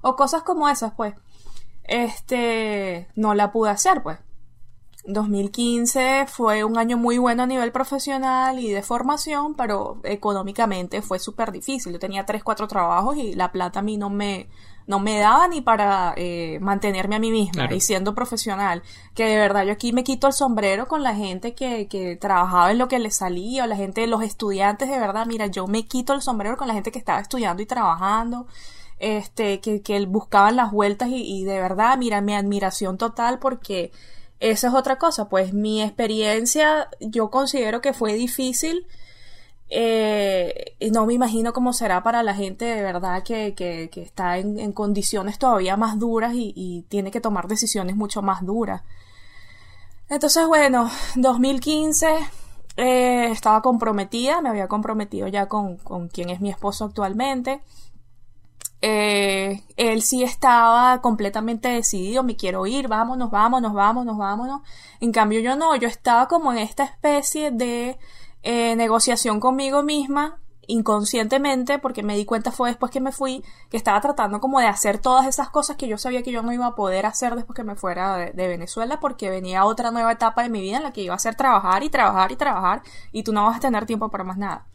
[0.00, 1.14] o cosas como esas, pues.
[1.84, 4.18] Este, no la pude hacer, pues.
[5.06, 11.18] 2015 fue un año muy bueno a nivel profesional y de formación, pero económicamente fue
[11.18, 11.92] súper difícil.
[11.92, 14.48] Yo tenía tres, cuatro trabajos y la plata a mí no me,
[14.86, 18.82] no me daba ni para eh, mantenerme a mí misma y siendo profesional.
[19.14, 22.70] Que de verdad yo aquí me quito el sombrero con la gente que, que trabajaba
[22.70, 25.86] en lo que le salía, o la gente, los estudiantes, de verdad, mira, yo me
[25.86, 28.46] quito el sombrero con la gente que estaba estudiando y trabajando
[29.00, 33.92] este, que, que buscaban las vueltas y, y de verdad, mira, mi admiración total porque
[34.40, 38.86] esa es otra cosa, pues mi experiencia yo considero que fue difícil.
[39.72, 44.38] Eh, y no me imagino cómo será para la gente de verdad que, que, está
[44.38, 48.82] en, condiciones todavía más duras y, tiene que tomar decisiones mucho más duras.
[50.08, 52.08] Entonces, bueno, 2015
[52.76, 57.62] eh, estaba comprometida, me había comprometido ya con, con quien es mi esposo actualmente.
[58.82, 64.62] Eh, él sí estaba completamente decidido, me quiero ir, vámonos, vámonos, vámonos, vámonos.
[65.00, 67.98] En cambio yo no, yo estaba como en esta especie de
[68.42, 73.76] eh, negociación conmigo misma, inconscientemente, porque me di cuenta fue después que me fui, que
[73.76, 76.66] estaba tratando como de hacer todas esas cosas que yo sabía que yo no iba
[76.66, 80.42] a poder hacer después que me fuera de, de Venezuela, porque venía otra nueva etapa
[80.42, 83.24] de mi vida en la que iba a ser trabajar y trabajar y trabajar, y
[83.24, 84.66] tú no vas a tener tiempo para más nada.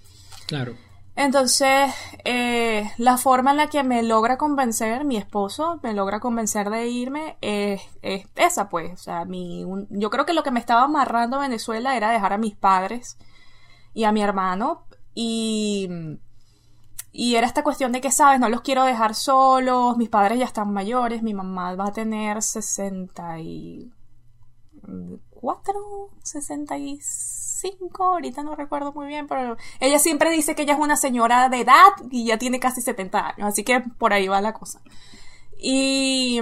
[0.46, 0.76] Claro.
[1.16, 1.94] Entonces,
[2.26, 6.88] eh, la forma en la que me logra convencer mi esposo, me logra convencer de
[6.88, 7.82] irme, es,
[8.36, 8.92] esa, pues.
[8.94, 12.34] O sea, mi, yo creo que lo que me estaba amarrando a Venezuela era dejar
[12.34, 13.18] a mis padres
[13.94, 14.84] y a mi hermano.
[15.14, 15.90] Y,
[17.14, 20.46] y era esta cuestión de que, sabes, no los quiero dejar solos, mis padres ya
[20.46, 23.90] están mayores, mi mamá va a tener 64,
[26.24, 27.35] 66
[28.00, 31.62] ahorita no recuerdo muy bien, pero ella siempre dice que ella es una señora de
[31.62, 34.82] edad y ya tiene casi 70 años, así que por ahí va la cosa.
[35.58, 36.40] Y,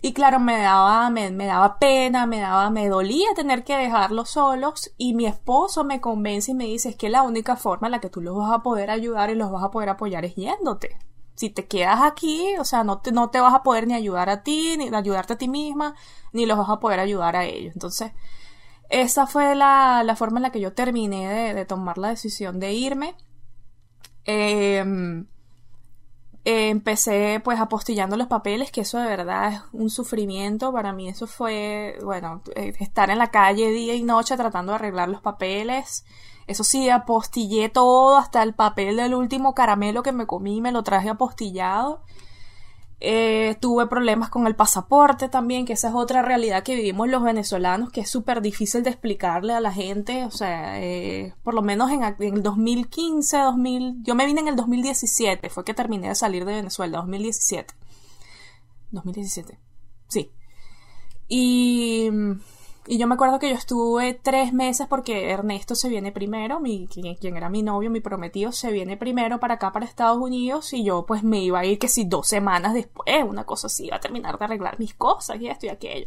[0.00, 4.92] y claro, me daba, me, daba pena, me daba, me dolía tener que dejarlos solos
[4.96, 8.00] y mi esposo me convence y me dice es que la única forma en la
[8.00, 10.96] que tú los vas a poder ayudar y los vas a poder apoyar es yéndote.
[11.34, 14.28] Si te quedas aquí, o sea, no te, no te vas a poder ni ayudar
[14.28, 15.94] a ti, ni ayudarte a ti misma,
[16.32, 17.72] ni los vas a poder ayudar a ellos.
[17.74, 18.12] Entonces,
[18.88, 23.14] esa fue la, forma en la que yo terminé de, tomar la decisión de irme.
[24.24, 25.26] Em,
[26.44, 30.72] empecé pues apostillando los papeles, que eso de verdad es un sufrimiento.
[30.72, 34.76] Para mí eso fue, bueno, eh, estar en la calle día y noche tratando de
[34.76, 36.04] arreglar los papeles.
[36.46, 40.82] Eso sí, apostillé todo, hasta el papel del último caramelo que me comí, me lo
[40.82, 42.02] traje apostillado.
[43.00, 47.22] Eh, tuve problemas con el pasaporte también, que esa es otra realidad que vivimos los
[47.22, 50.24] venezolanos, que es súper difícil de explicarle a la gente.
[50.24, 54.56] O sea, eh, por lo menos en, el 2015, 2000, yo me vine en el
[54.56, 57.74] 2017, fue que terminé de salir de Venezuela, 2017.
[58.90, 59.58] 2017,
[60.08, 60.32] sí.
[61.28, 62.10] Y
[62.90, 66.88] y yo me acuerdo que yo estuve tres meses porque Ernesto se viene primero, mi,
[66.88, 70.84] quien, era mi novio, mi prometido, se viene primero para acá, para Estados Unidos, y
[70.84, 73.96] yo pues me iba a ir que si dos semanas después, una cosa así, iba
[73.96, 76.06] a terminar de arreglar mis cosas y esto y aquello.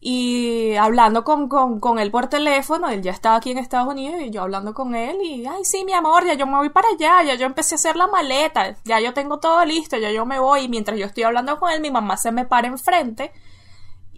[0.00, 4.22] y hablando con, con, con, él por teléfono, él ya estaba aquí en Estados Unidos
[4.22, 6.88] y yo hablando con él y, ay, sí, mi amor, ya yo me voy para
[6.88, 10.24] allá, ya yo empecé a hacer la maleta, ya yo tengo todo listo, ya yo
[10.24, 13.32] me voy y mientras yo estoy hablando con él, mi mamá se me para enfrente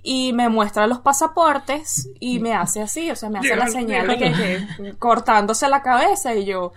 [0.03, 4.07] y me muestra los pasaportes y me hace así, o sea, me hace la señal
[4.07, 6.73] de que, cortándose la cabeza y yo,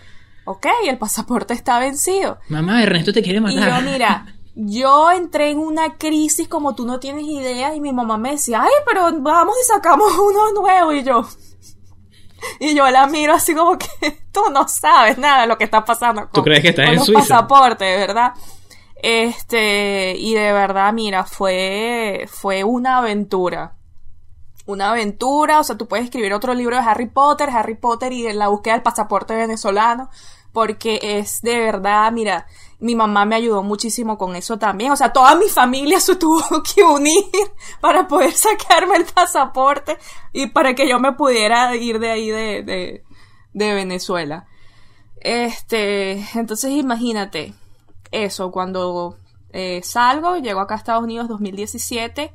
[0.45, 2.39] ok, el pasaporte está vencido.
[2.49, 3.81] Mamá, Ernesto te quiere matar.
[3.81, 7.93] Y yo, mira, yo entré en una crisis como tú no tienes idea y mi
[7.93, 11.25] mamá me decía, ay, pero vamos y sacamos uno nuevo y yo...
[12.59, 13.87] Y yo la miro así como que
[14.33, 16.95] tú no sabes nada de lo que está pasando con, ¿Tú crees que estás en
[16.95, 17.21] los Suiza?
[17.21, 18.33] pasaportes, ¿verdad?
[19.03, 23.75] Este, y de verdad, mira, fue, fue una aventura.
[24.65, 28.31] Una aventura, o sea, tú puedes escribir otro libro de Harry Potter, Harry Potter y
[28.31, 30.09] la búsqueda del pasaporte venezolano,
[30.53, 32.47] porque es de verdad, mira,
[32.79, 34.93] mi mamá me ayudó muchísimo con eso también.
[34.93, 37.25] O sea, toda mi familia se tuvo que unir
[37.81, 39.97] para poder sacarme el pasaporte
[40.31, 43.03] y para que yo me pudiera ir de ahí de, de,
[43.51, 44.47] de Venezuela.
[45.19, 47.53] Este, entonces imagínate
[48.13, 49.17] eso, cuando
[49.51, 52.31] eh, salgo, llego acá a Estados Unidos 2017.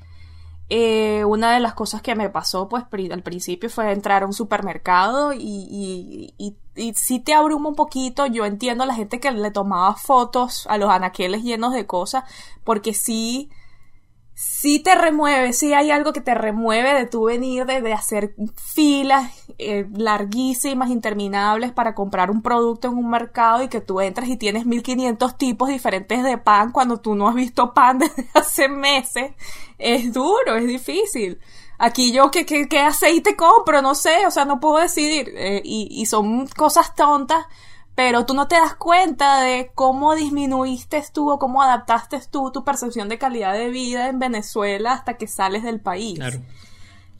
[0.70, 4.34] Eh, una de las cosas que me pasó, pues al principio fue entrar a un
[4.34, 8.26] supermercado y, y, y, sí te abruma un poquito.
[8.26, 12.24] Yo entiendo a la gente que le tomaba fotos a los anaqueles llenos de cosas,
[12.64, 13.50] porque sí,
[14.40, 18.36] sí te remueve, sí hay algo que te remueve de tu venir, de, de hacer
[18.54, 24.28] filas eh, larguísimas, interminables para comprar un producto en un mercado y que tú entras
[24.28, 28.68] y tienes 1500 tipos diferentes de pan cuando tú no has visto pan desde hace
[28.68, 29.32] meses.
[29.76, 31.40] Es duro, es difícil.
[31.76, 33.82] Aquí yo, ¿qué, qué, qué aceite compro?
[33.82, 35.32] No sé, o sea, no puedo decidir.
[35.36, 37.44] Eh, y, y son cosas tontas
[37.98, 42.62] pero tú no te das cuenta de cómo disminuiste tú o cómo adaptaste tú tu
[42.62, 46.16] percepción de calidad de vida en Venezuela hasta que sales del país.
[46.16, 46.38] Claro.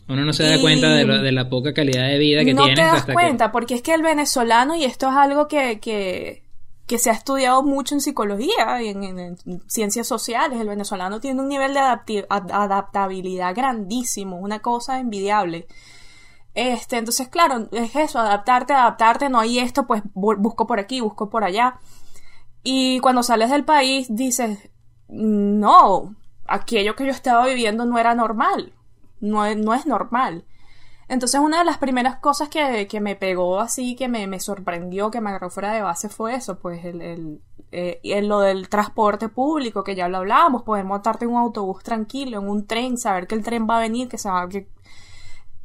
[0.06, 2.54] Uno no se da y cuenta de, lo, de, la poca calidad de vida que
[2.54, 2.78] no tienes.
[2.78, 3.50] No te das hasta cuenta, que...
[3.50, 6.44] porque es que el venezolano, y esto es algo que, que,
[6.86, 11.18] que se ha estudiado mucho en psicología y en, en, en, ciencias sociales, el venezolano
[11.18, 11.80] tiene un nivel de
[12.28, 15.66] adaptabilidad grandísimo, una cosa envidiable.
[16.58, 21.30] Este, entonces, claro, es eso, adaptarte, adaptarte, no hay esto, pues busco por aquí, busco
[21.30, 21.78] por allá.
[22.64, 24.68] Y cuando sales del país dices,
[25.06, 26.16] no,
[26.48, 28.72] aquello que yo estaba viviendo no era normal,
[29.20, 30.46] no, no es normal.
[31.06, 35.12] Entonces una de las primeras cosas que, que me pegó así, que me, me, sorprendió,
[35.12, 37.40] que me agarró fuera de base fue eso, pues el, el,
[37.70, 42.40] eh, lo del transporte público, que ya lo hablábamos, poder montarte en un autobús tranquilo,
[42.40, 44.66] en un tren, saber que el tren va a venir, que se va, que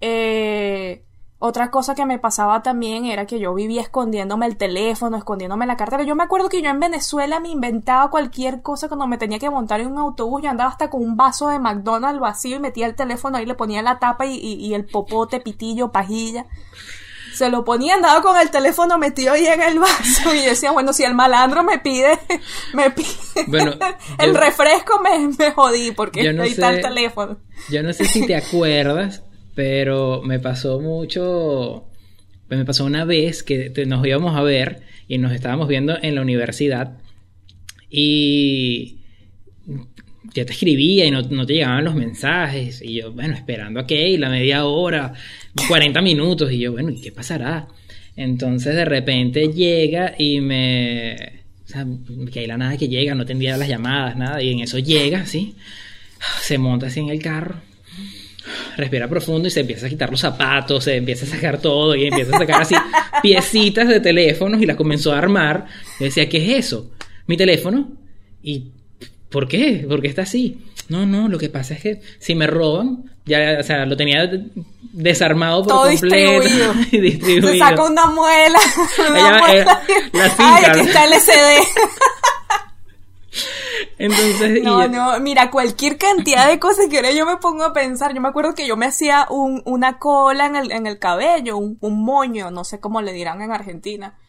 [0.05, 1.05] eh,
[1.39, 5.77] otra cosa que me pasaba también era que yo vivía escondiéndome el teléfono, escondiéndome la
[5.77, 6.03] cartera.
[6.03, 9.49] Yo me acuerdo que yo en Venezuela me inventaba cualquier cosa cuando me tenía que
[9.49, 10.41] montar en un autobús.
[10.41, 13.55] Yo andaba hasta con un vaso de McDonald's vacío y metía el teléfono ahí, le
[13.55, 16.47] ponía la tapa y, y, y el popote, pitillo, pajilla.
[17.33, 20.91] Se lo ponía, andaba con el teléfono metido ahí en el vaso y decía, bueno,
[20.91, 22.19] si el malandro me pide,
[22.73, 23.07] me pide
[23.47, 23.71] bueno,
[24.19, 27.37] el yo, refresco, me, me jodí porque no ahí está el teléfono.
[27.69, 29.23] Yo no sé si te acuerdas,
[29.55, 31.85] pero me pasó mucho.
[32.47, 36.15] Pues me pasó una vez que nos íbamos a ver y nos estábamos viendo en
[36.15, 36.97] la universidad
[37.89, 38.97] y
[40.33, 43.87] ya te escribía y no, no, te llegaban los mensajes y yo, bueno, esperando a
[43.87, 45.13] que la media hora,
[45.67, 47.67] 40 minutos y yo, bueno, ¿y qué pasará?
[48.15, 51.43] Entonces de repente llega y me...
[51.65, 51.85] O sea,
[52.31, 55.25] que hay la nada que llega, no tendría las llamadas, nada, y en eso llega,
[55.25, 55.55] ¿sí?
[56.41, 57.61] Se monta así en el carro,
[58.77, 62.05] respira profundo y se empieza a quitar los zapatos, se empieza a sacar todo y
[62.05, 62.75] empieza a sacar así
[63.21, 65.65] piecitas de teléfonos y las comenzó a armar.
[65.99, 66.91] Yo decía, ¿qué es eso?
[67.27, 67.91] Mi teléfono.
[68.41, 68.71] ¿Y
[69.29, 69.85] por qué?
[69.87, 70.59] ¿Por qué está así?
[70.89, 74.29] No, no, lo que pasa es que si me roban, ya, o sea, lo tenía
[74.91, 76.41] desarmado por todo completo.
[76.41, 76.73] Distribuido.
[76.91, 77.51] y distribuido.
[77.51, 78.59] Se saca una muela.
[79.09, 79.81] Una Ella, muela.
[79.87, 80.55] Eh, la cinta.
[80.55, 81.67] Ay, aquí está el SD.
[84.03, 84.89] Entonces, no, yo...
[84.89, 88.13] no, mira, cualquier cantidad de cosas que ahora yo me pongo a pensar.
[88.13, 91.55] Yo me acuerdo que yo me hacía un, una cola en el, en el cabello,
[91.55, 94.19] un, un, moño, no sé cómo le dirán en Argentina.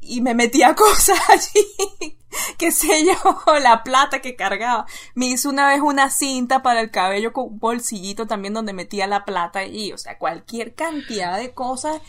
[0.00, 2.18] Y me metía cosas allí,
[2.58, 3.14] qué sé yo,
[3.60, 4.86] la plata que cargaba.
[5.14, 9.06] Me hice una vez una cinta para el cabello con un bolsillito también donde metía
[9.06, 9.92] la plata allí.
[9.92, 12.00] O sea, cualquier cantidad de cosas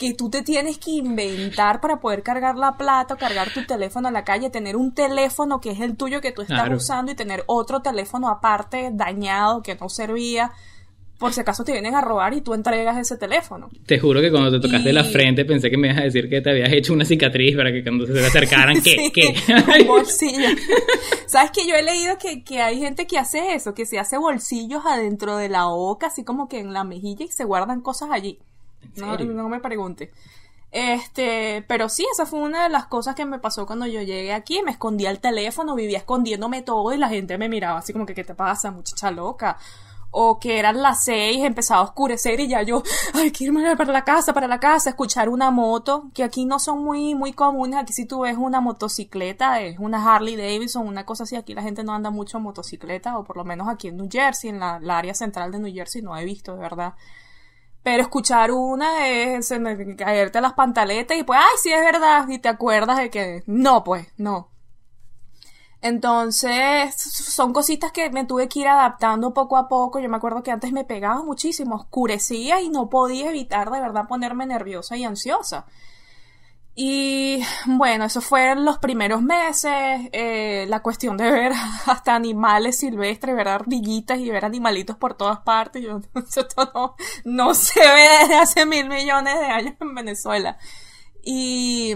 [0.00, 4.08] que tú te tienes que inventar para poder cargar la plata o cargar tu teléfono
[4.08, 6.76] a la calle, tener un teléfono que es el tuyo que tú estás Claro.
[6.78, 10.50] usando y tener otro teléfono aparte dañado que no servía.
[11.18, 13.68] por si acaso te vienen a robar y tú entregas ese teléfono.
[13.84, 16.40] Te juro que cuando te tocaste la frente pensé que me ibas a decir que
[16.40, 19.10] te habías hecho una cicatriz para que cuando se te acercaran, ¿qué?
[19.12, 19.34] ¿Qué?
[19.86, 20.48] bolsillo.
[21.26, 24.16] ¿Sabes que yo he leído que, que hay gente que hace eso, que se hace
[24.16, 28.08] bolsillos adentro de la boca, así como que en la mejilla y se guardan cosas
[28.10, 28.38] allí?
[28.96, 30.12] No, no me pregunte.
[30.72, 34.32] Este, pero sí, esa fue una de las cosas que me pasó cuando yo llegué
[34.32, 34.62] aquí.
[34.62, 38.14] Me escondía el teléfono, vivía escondiéndome todo y la gente me miraba así como que,
[38.14, 39.58] ¿qué te pasa, muchacha loca?
[40.12, 42.82] O que eran las seis, empezaba a oscurecer y ya yo,
[43.14, 46.58] ay, quiero irme para la casa, para la casa, escuchar una moto, que aquí no
[46.58, 47.78] son muy, muy comunes.
[47.78, 51.36] Aquí si tú ves una motocicleta, es una Harley Davidson, una cosa así.
[51.36, 54.08] Aquí la gente no anda mucho en motocicleta, o por lo menos aquí en New
[54.10, 56.94] Jersey, en la, la área central de New Jersey, no he visto, de verdad
[57.82, 59.52] pero escuchar una es
[59.96, 63.84] caerte las pantaletas y pues, ay, sí es verdad, y te acuerdas de que no,
[63.84, 64.50] pues, no.
[65.82, 69.98] Entonces, son cositas que me tuve que ir adaptando poco a poco.
[69.98, 74.06] Yo me acuerdo que antes me pegaba muchísimo, oscurecía y no podía evitar de verdad
[74.06, 75.64] ponerme nerviosa y ansiosa.
[76.74, 81.52] Y bueno, eso fueron los primeros meses, eh, la cuestión de ver
[81.86, 85.82] hasta animales silvestres, ver ardillitas y ver animalitos por todas partes.
[85.82, 86.94] Yo, esto no,
[87.24, 90.58] no se ve desde hace mil millones de años en Venezuela.
[91.22, 91.94] Y,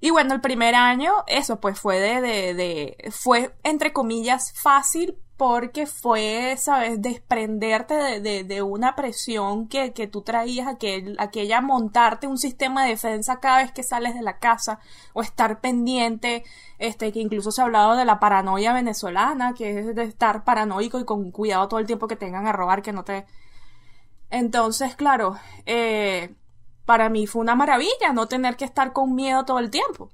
[0.00, 5.18] y bueno, el primer año, eso pues fue de, de, de, fue entre comillas fácil
[5.36, 12.28] porque fue, sabes, desprenderte de, de, una presión que, que tú traías, aquel, aquella montarte
[12.28, 14.78] un sistema de defensa cada vez que sales de la casa,
[15.12, 16.44] o estar pendiente,
[16.78, 21.00] este, que incluso se ha hablado de la paranoia venezolana, que es de estar paranoico
[21.00, 23.26] y con cuidado todo el tiempo que tengan a robar, que no te...
[24.30, 26.34] Entonces, claro, eh,
[26.84, 30.10] para mí fue una maravilla no tener que estar con miedo todo el tiempo.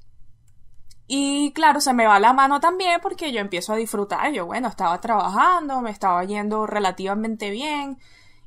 [1.13, 4.33] Y claro, se me va la mano también porque yo empiezo a disfrutar.
[4.33, 7.99] Yo, bueno, estaba trabajando, me estaba yendo relativamente bien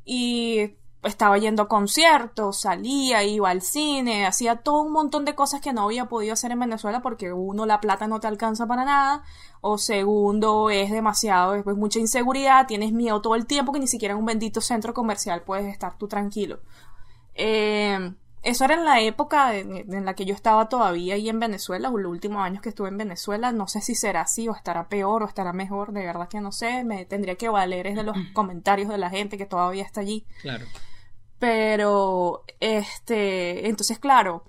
[0.05, 5.59] y estaba yendo a conciertos, salía, iba al cine, hacía todo un montón de cosas
[5.59, 8.86] que no había podido hacer en Venezuela porque uno, la plata no te alcanza para
[8.86, 9.24] nada,
[9.59, 14.14] o segundo, es demasiado, es mucha inseguridad, tienes miedo todo el tiempo que ni siquiera
[14.14, 16.61] en un bendito centro comercial puedes estar tú tranquilo.
[17.36, 18.14] Eh,
[18.44, 21.98] eso era en la época en, la que yo estaba todavía ahí en Venezuela, o
[21.98, 23.54] los últimos años que estuve en Venezuela.
[23.54, 26.52] No sé si será así, o estará peor, o estará mejor, de verdad que no
[26.52, 26.84] sé.
[26.84, 30.26] Me tendría que valer es de los comentarios de la gente que todavía está allí.
[30.41, 30.66] Claro.
[31.39, 34.44] Pero, este, entonces, claro,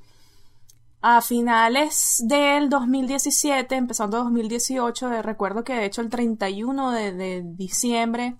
[1.01, 8.35] a finales del 2017, empezando 2018, recuerdo que de hecho el 31 de, de diciembre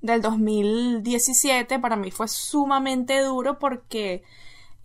[0.00, 4.22] del 2017 para mí fue sumamente duro porque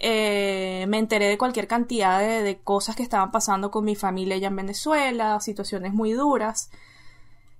[0.05, 4.49] eh, me enteré de cualquier cantidad de, cosas que estaban pasando con mi familia allá
[4.49, 6.69] en Venezuela, situaciones muy duras.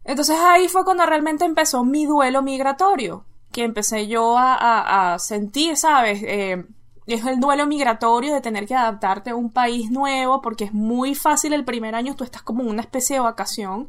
[0.03, 3.23] Entonces ahí fue cuando realmente empezó mi duelo migratorio,
[3.53, 6.21] que empecé yo a, sentir, ¿sabes?
[6.23, 6.65] Eh,
[7.07, 11.15] es el duelo migratorio de tener que adaptarte a un país nuevo, porque es muy
[11.15, 13.87] fácil el primer año, tú estás como en una especie de vacación.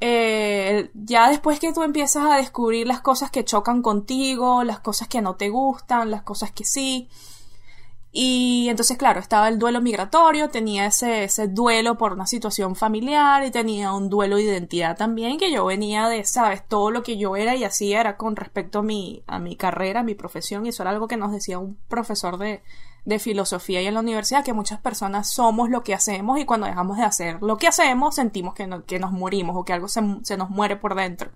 [0.00, 5.06] Eh, ya después que tú empiezas a descubrir las cosas que chocan contigo, las cosas
[5.06, 7.08] que no te gustan, las cosas que sí,
[8.14, 13.42] y entonces, claro, estaba el duelo migratorio, tenía ese, ese duelo por una situación familiar
[13.44, 17.16] y tenía un duelo de identidad también, que yo venía de, sabes, todo lo que
[17.16, 20.66] yo era y hacía era con respecto a mi, a mi carrera, a mi profesión,
[20.66, 22.62] y eso era algo que nos decía un profesor de,
[23.06, 26.66] de filosofía y en la universidad, que muchas personas somos lo que hacemos y cuando
[26.66, 30.02] dejamos de hacer lo que hacemos sentimos que, que nos morimos o que algo se,
[30.22, 31.30] se nos muere por dentro.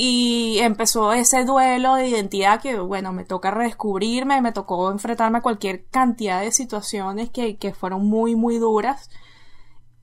[0.00, 5.42] Y empezó ese duelo de identidad que, bueno, me toca redescubrirme, me tocó enfrentarme a
[5.42, 9.10] cualquier cantidad de situaciones que, que fueron muy, muy duras.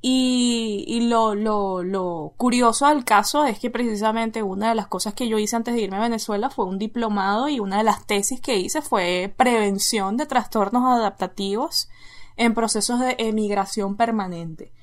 [0.02, 5.14] Y, y lo, lo, lo, curioso del caso es que precisamente una de las cosas
[5.14, 8.06] que yo hice antes de irme a Venezuela fue un diplomado y una de las
[8.06, 11.88] tesis que hice fue prevención de trastornos adaptativos
[12.36, 14.74] en procesos de emigración permanente.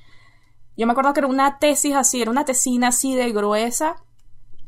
[0.75, 3.97] Yo me acuerdo que era una tesis así, era una tesina así de gruesa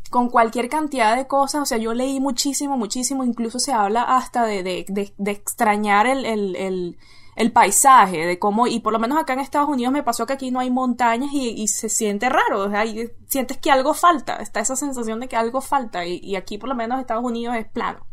[0.10, 4.46] con cualquier cantidad de cosas, o sea, yo leí muchísimo, muchísimo, incluso se habla hasta
[4.46, 6.98] de, de, de, extrañar el, el, el,
[7.36, 10.34] el, paisaje, de cómo, y por lo menos acá en Estados Unidos me pasó que
[10.34, 12.84] aquí no hay montañas y, y se siente raro, o sea,
[13.28, 16.70] sientes que algo falta, está esa sensación de que algo falta, y, y aquí por
[16.70, 18.06] lo menos Estados Unidos es plano.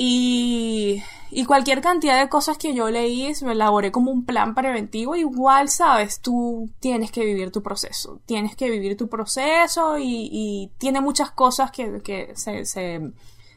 [0.00, 5.16] Y, y cualquier cantidad de cosas que yo leí, me elaboré como un plan preventivo.
[5.16, 8.20] Igual, sabes, tú tienes que vivir tu proceso.
[8.24, 13.10] Tienes que vivir tu proceso y, y tiene muchas cosas que, que, se, se,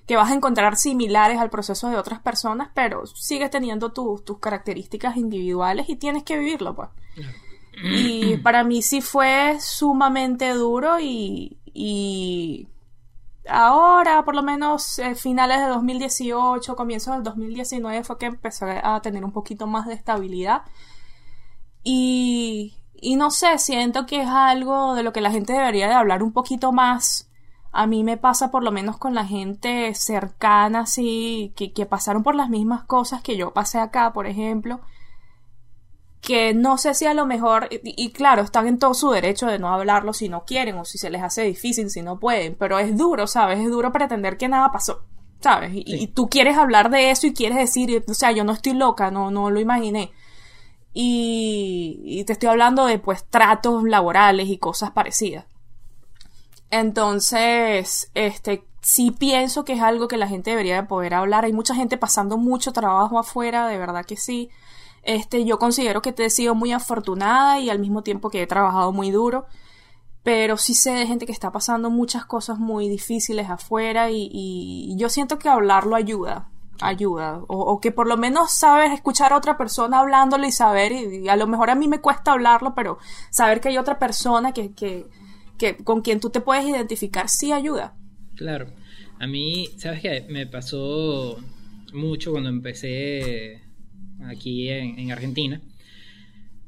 [0.08, 5.18] que vas a encontrar similares al proceso de otras personas, pero sigues teniendo tus características
[5.18, 6.90] individuales y tienes que vivirlo, pues.
[7.84, 12.68] Y para mí sí fue sumamente duro y, y
[13.48, 19.02] ahora, por lo menos eh, finales de 2018, comienzos del 2019 fue que empezó a
[19.02, 20.64] tener un poquito más de estabilidad.
[21.84, 25.96] Y, y no sé, siento que es algo de lo que la gente debería de
[25.96, 27.30] hablar un poquito más.
[27.72, 32.24] A mí me pasa por lo menos con la gente cercana, así, que, que pasaron
[32.24, 34.82] por las mismas cosas que yo pasé acá, por ejemplo
[36.22, 39.58] que no sé si a lo mejor, y, claro, están en todo su derecho de
[39.58, 42.78] no hablarlo si no quieren o si se les hace difícil, si no pueden, pero
[42.78, 43.60] es duro, ¿sabes?
[43.60, 45.04] Es duro pretender que nada pasó,
[45.40, 45.72] ¿sabes?
[45.74, 49.10] Y, tú quieres hablar de eso y quieres decir, o sea, yo no estoy loca,
[49.10, 50.12] no, no lo imaginé.
[50.94, 55.46] Y, y te estoy hablando de pues tratos laborales y cosas parecidas.
[56.70, 61.46] Entonces, este, sí pienso que es algo que la gente debería de poder hablar.
[61.46, 64.50] Hay mucha gente pasando mucho trabajo afuera, de verdad que sí.
[65.04, 68.48] Este, yo considero que te he sido muy afortunada y al mismo tiempo que he
[68.48, 69.46] trabajado muy duro.
[70.24, 75.10] Pero sí sé de gente que está pasando muchas cosas muy difíciles afuera y, yo
[75.10, 76.50] siento que hablarlo ayuda,
[76.80, 77.42] ayuda.
[77.48, 81.36] O, que por lo menos sabes escuchar a otra persona hablándolo y saber, y, a
[81.36, 83.00] lo mejor a mí me cuesta hablarlo, pero
[83.32, 85.08] saber que hay otra persona que, que,
[85.58, 87.96] que con quien tú te puedes identificar sí ayuda.
[88.36, 88.68] Claro.
[89.20, 90.28] A mí, ¿sabes qué?
[90.30, 91.38] Me pasó
[91.94, 93.71] mucho cuando empecé
[94.28, 95.62] aquí en, Argentina,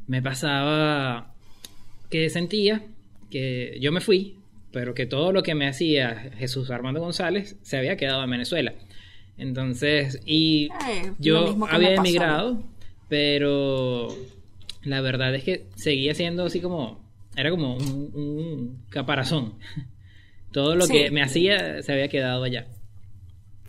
[0.07, 1.33] me pasaba
[2.09, 2.83] que sentía
[3.29, 4.37] que yo me fui,
[4.71, 8.73] pero que todo lo que me hacía Jesús Armando González se había quedado en Venezuela.
[9.37, 10.69] Entonces, y
[11.19, 12.63] yo había emigrado,
[13.09, 14.09] pero
[14.83, 17.01] la verdad es que seguía siendo así como,
[17.35, 19.55] era como un, caparazón.
[20.51, 22.67] Todo lo que me hacía se había quedado allá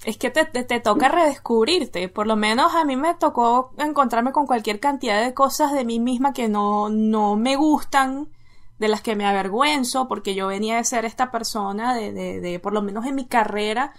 [0.04, 2.08] es que te, te, toca redescubrirte.
[2.08, 5.98] Por lo menos a mí me tocó encontrarme con cualquier cantidad de cosas de mí
[5.98, 8.28] misma que no, no me gustan,
[8.78, 12.58] de las que me avergüenzo, porque yo venía de ser esta persona, de, de, de
[12.58, 13.92] por lo menos en mi carrera,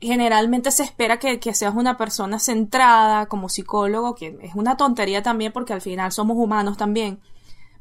[0.00, 5.22] generalmente se espera que, que, seas una persona centrada como psicólogo, que es una tontería
[5.22, 7.20] también porque al final somos humanos también.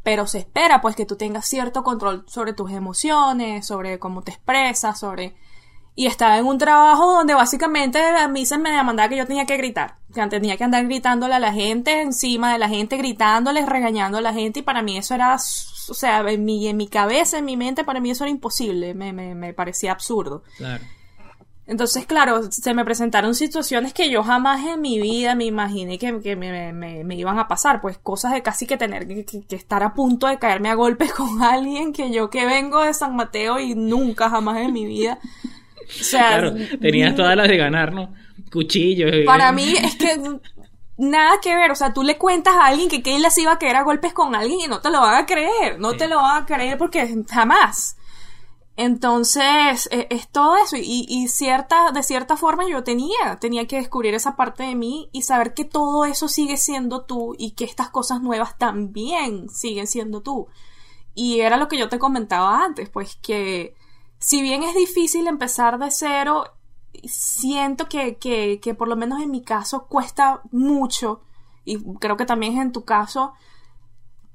[0.04, 4.32] Pero se espera pues que tú tengas cierto control sobre tus emociones, sobre cómo te
[4.32, 5.36] expresas, sobre
[5.96, 9.46] y estaba en un trabajo donde básicamente a mí se me demandaba que yo tenía
[9.46, 9.98] que gritar.
[10.14, 14.22] Que tenía que andar gritándole a la gente, encima de la gente, gritándoles, regañando a
[14.22, 14.60] la gente.
[14.60, 17.84] Y para mí eso era, o sea, en mi, en mi cabeza, en mi mente,
[17.84, 18.94] para mí eso era imposible.
[18.94, 20.44] Me, me, me parecía absurdo.
[20.58, 20.84] Claro.
[21.68, 26.20] Entonces, claro, se me presentaron situaciones que yo jamás en mi vida me imaginé que,
[26.22, 27.80] que me, me, me, iban a pasar.
[27.80, 31.14] Pues cosas de casi que tener que, que, estar a punto de caerme a golpes
[31.14, 35.20] con alguien que yo que vengo de San Mateo y nunca jamás en mi vida
[36.00, 38.14] o sea, claro, tenías todas las de ganar, ¿no?
[38.52, 39.12] Cuchillos.
[39.26, 40.40] Para mí es que
[40.98, 43.60] nada que ver, o sea, tú le cuentas a alguien que Keila se iba a
[43.60, 46.18] caer a golpes con alguien y no te lo van a creer, no te lo
[46.18, 47.98] van a creer porque jamás.
[48.78, 50.76] Entonces, e, es, todo eso.
[50.78, 55.10] Y, y, cierta, de cierta forma yo tenía, tenía que descubrir esa parte de mí
[55.12, 59.88] y saber que todo eso sigue siendo tú y que estas cosas nuevas también siguen
[59.88, 60.48] siendo tú.
[61.14, 63.76] Y era lo que yo te comentaba antes, pues que
[64.22, 66.44] si bien es difícil empezar de cero,
[67.04, 71.22] siento que, que, que por lo menos en mi caso cuesta mucho,
[71.66, 73.34] y creo que también es en tu caso,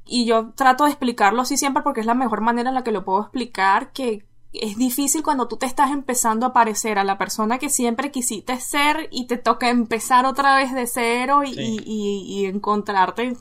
[0.05, 2.91] y yo trato de explicarlo así siempre porque es la mejor manera en la que
[2.91, 7.17] lo puedo explicar, que es difícil cuando tú te estás empezando a parecer a la
[7.17, 12.25] persona que siempre quisiste ser y te toca empezar otra vez de cero y, y,
[12.27, 13.37] y encontrarte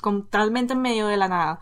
[0.00, 1.60] totalmente en medio de la nada.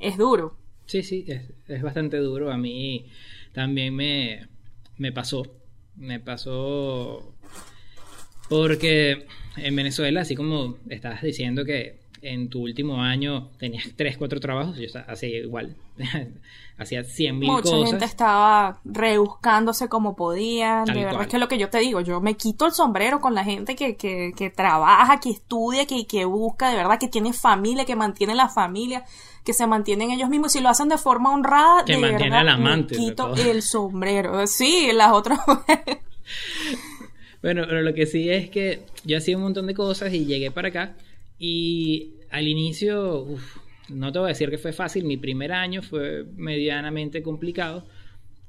[0.00, 0.56] Es duro.
[0.86, 2.52] Sí, sí, es, es bastante duro.
[2.52, 3.06] A mí
[3.54, 4.48] también me,
[4.98, 5.42] me pasó.
[5.96, 7.34] Me pasó
[8.48, 9.26] porque
[9.56, 14.78] en Venezuela, así como estabas diciendo que en tu último año tenías tres, cuatro trabajos,
[14.78, 15.76] yo hacía igual,
[16.78, 17.72] hacía cien mil cosas.
[17.72, 22.00] Mucha gente estaba rebuscándose como podían, de verdad es que lo que yo te digo,
[22.00, 26.06] yo me quito el sombrero con la gente que, que, que trabaja, que estudia, que,
[26.06, 29.04] que busca, de verdad que tiene familia, que mantiene la familia,
[29.44, 32.96] que se mantienen ellos mismos, si lo hacen de forma honrada, que mantiene al amante.
[32.96, 35.38] quito el sombrero, sí, las otras
[37.42, 40.50] Bueno, pero lo que sí es que yo hacía un montón de cosas y llegué
[40.50, 40.96] para acá
[41.38, 43.26] y al inicio,
[43.90, 47.84] no te voy a decir que fue fácil, mi primer año fue medianamente complicado,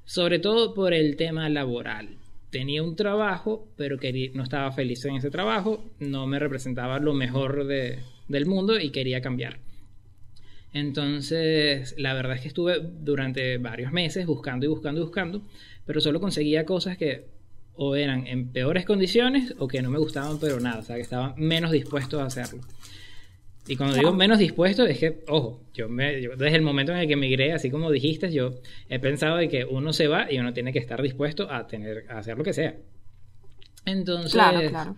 [0.05, 2.15] sobre todo por el tema laboral.
[2.51, 7.13] Tenía un trabajo, pero quería, no estaba feliz en ese trabajo, no me representaba lo
[7.13, 9.59] mejor de, del mundo y quería cambiar.
[10.75, 15.41] Entonces, la verdad es que estuve durante varios meses buscando y buscando y buscando,
[15.85, 17.27] pero solo conseguía cosas que
[17.77, 21.01] o eran en peores condiciones o que no me gustaban pero nada, o sea, que
[21.01, 22.59] estaba menos dispuesto a hacerlo.
[23.65, 27.15] Y cuando digo menos dispuesto, es que, ojo, yo, desde el momento en el que
[27.15, 28.55] migré, así como dijiste, yo
[28.89, 32.05] he pensado de que uno se va y uno tiene que estar dispuesto a tener,
[32.09, 32.75] a hacer lo que sea.
[33.85, 34.97] Entonces, Claro, claro.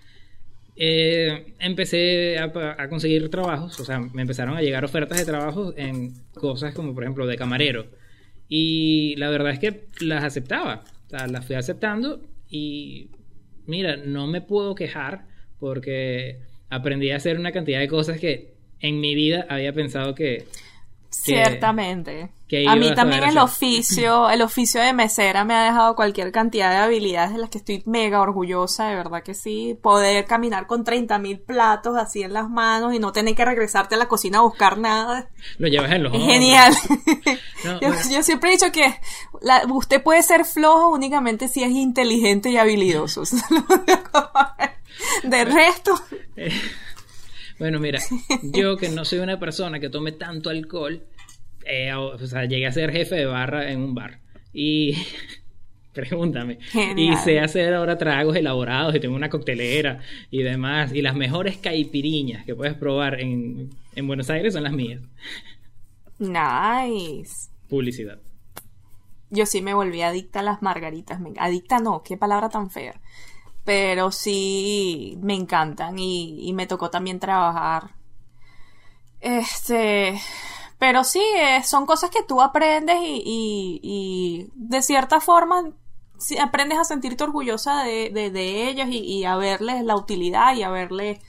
[0.78, 5.74] Eh, empecé a, a conseguir trabajos, o sea, me empezaron a llegar ofertas de trabajo
[5.76, 7.88] en cosas como, por ejemplo, de camarero.
[8.48, 13.10] Y la verdad es que las aceptaba, o sea, las fui aceptando y
[13.66, 15.26] mira, no me puedo quejar
[15.60, 20.46] porque aprendí a hacer una cantidad de cosas que en mi vida había pensado que...
[21.24, 22.30] Ciertamente.
[22.48, 26.32] que a mí a también el oficio, el oficio de mesera me ha dejado cualquier
[26.32, 29.78] cantidad de habilidades de las que estoy mega orgullosa, de verdad que sí.
[29.82, 33.98] Poder caminar con 30.000 platos así en las manos y no tener que regresarte a
[33.98, 35.30] la cocina a buscar nada.
[35.58, 36.32] Lo llevas en los hombros.
[36.32, 36.74] genial.
[37.64, 38.10] No, yo, bueno.
[38.12, 38.94] yo siempre he dicho que
[39.42, 43.24] la- usted puede ser flojo únicamente si es inteligente y habilidoso.
[45.24, 46.00] De resto,
[47.60, 48.00] Bueno, mira,
[48.44, 51.04] yo que no soy una persona que tome tanto alcohol,
[51.66, 54.20] eh, o sea, llegué a ser jefe de barra en un bar.
[54.54, 54.96] Y
[55.94, 56.60] pregúntame.
[56.72, 57.00] Genial.
[57.00, 60.00] Y sé hacer ahora tragos elaborados y tengo una coctelera
[60.32, 60.94] y demás.
[60.94, 65.02] Y las mejores caipiriñas que puedes probar en, en Buenos Aires son las mías.
[66.20, 67.50] nice.
[67.70, 68.20] Publicidad.
[69.30, 71.20] Yo sí me volví adicta a las margaritas.
[71.20, 72.94] Me- Adicta no, qué palabra tan fea.
[73.68, 77.90] Pero sí me encantan y, me tocó también trabajar.
[79.20, 80.18] Este.
[80.80, 85.74] Pero sí, eh, son cosas que tú aprendes y, de cierta forma
[86.42, 91.20] aprendes a sentirte orgullosa de, de- ellos y, a verles la utilidad y a verles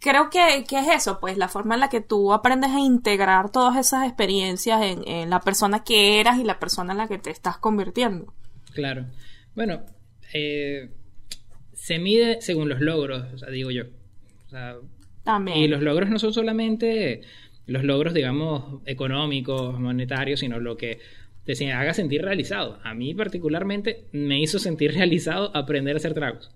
[0.00, 3.50] creo que, que es eso, pues la forma en la que tú aprendes a integrar
[3.50, 7.18] todas esas experiencias en, en la persona que eras y la persona en la que
[7.18, 8.32] te estás convirtiendo.
[8.72, 9.04] Claro.
[9.54, 9.82] Bueno,
[10.32, 10.90] eh,
[11.84, 13.84] se mide según los logros, o sea, digo yo.
[14.46, 14.76] O sea,
[15.24, 15.58] También.
[15.58, 17.22] Y los logros no son solamente
[17.66, 21.00] los logros, digamos, económicos, monetarios, sino lo que
[21.44, 22.78] te haga sentir realizado.
[22.84, 26.52] A mí particularmente me hizo sentir realizado aprender a hacer tragos.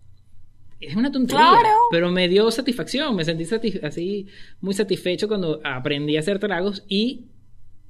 [0.81, 1.74] Es una tontería, Claro.
[1.91, 4.29] pero me dio satisfacción, me sentí satis- así
[4.61, 7.24] muy satisfecho cuando aprendí a hacer tragos y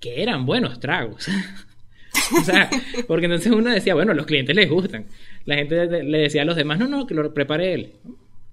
[0.01, 1.27] que eran buenos tragos.
[2.41, 2.69] o sea,
[3.07, 5.07] porque entonces uno decía, bueno, los clientes les gustan.
[5.45, 7.93] La gente le decía a los demás, no, no, que lo prepare él.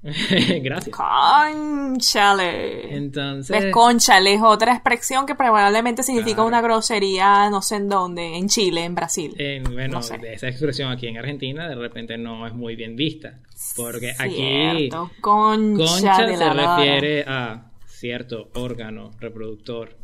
[0.63, 0.93] Gracias.
[0.95, 2.93] Conchale.
[2.95, 6.47] Entonces, Desconchale es otra expresión que probablemente significa Claro.
[6.49, 9.33] una grosería no sé en dónde, en Chile, en Brasil.
[9.37, 10.19] en- bueno, no sé.
[10.31, 13.39] esa expresión aquí en Argentina de repente no es muy bien vista.
[13.77, 14.89] Porque aquí
[15.21, 19.95] concha, concha de se la refiere a cierto órgano reproductor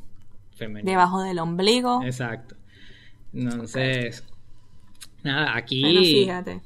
[0.55, 0.89] femenino.
[0.89, 2.01] Debajo del ombligo.
[2.03, 2.55] Exacto.
[3.33, 4.23] Entonces,
[5.23, 5.81] nada, aquí...
[5.81, 6.61] Bueno, fíjate.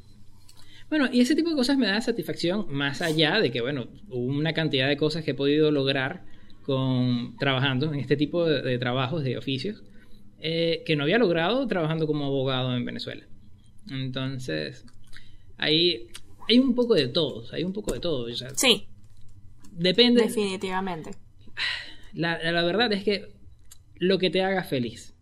[0.90, 4.26] Bueno, y ese tipo de cosas me da satisfacción más allá de que, bueno, hubo
[4.26, 6.24] una cantidad de cosas que he podido lograr
[6.64, 9.84] con trabajando en este tipo de, de trabajos, de oficios,
[10.40, 13.26] eh, que no había logrado trabajando como abogado en Venezuela.
[13.90, 14.86] Entonces,
[15.58, 16.08] ahí
[16.48, 18.26] hay un poco de todo, hay un poco de todo.
[18.32, 18.88] o sea, Sí,
[19.72, 20.24] depende.
[20.24, 21.12] definitivamente.
[22.14, 23.34] La, la verdad es que
[23.96, 25.13] lo que te haga feliz.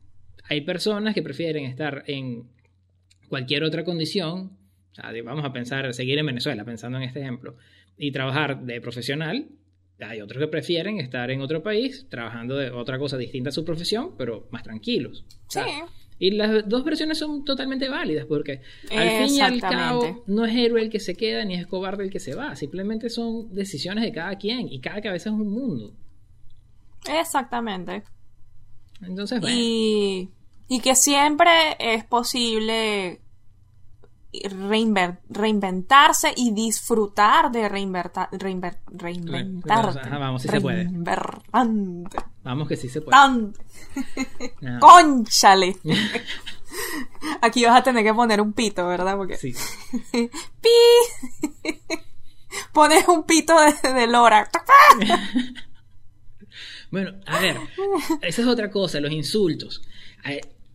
[0.51, 2.43] Hay personas que prefieren estar en
[3.29, 4.57] cualquier otra condición.
[4.91, 7.55] o sea, vamos a pensar, seguir en Venezuela, pensando en este ejemplo,
[7.97, 9.47] y trabajar de profesional.
[10.01, 13.63] Hay otros que prefieren estar en otro país, trabajando de otra cosa distinta a su
[13.63, 15.23] profesión, pero más tranquilos.
[15.47, 15.71] O sea, Sí.
[16.19, 20.53] Y las dos versiones son totalmente válidas, porque al fin y al cabo no es
[20.53, 22.57] héroe el que se queda ni es cobarde el que se va.
[22.57, 25.93] Simplemente son decisiones de cada quien y cada cabeza es un mundo.
[27.09, 28.03] Exactamente.
[29.01, 29.55] Entonces, bueno.
[29.57, 30.29] Y,
[30.73, 33.19] y que siempre es posible
[35.29, 39.99] reinventarse y disfrutar de reinverta- reinver- reinventarte.
[39.99, 40.87] Ajá, vamos, sí se puede.
[42.43, 43.17] Vamos que sí se puede.
[44.61, 45.75] No, ¡Cónchale!
[47.41, 49.17] Aquí vas a tener que poner un pito, ¿verdad?
[49.17, 49.53] Porque sí.
[50.11, 50.69] ¡Pi!
[52.71, 54.49] Pones un pito de, de lora.
[56.91, 57.57] Bueno, a ver,
[58.21, 59.81] esa es otra cosa, los insultos.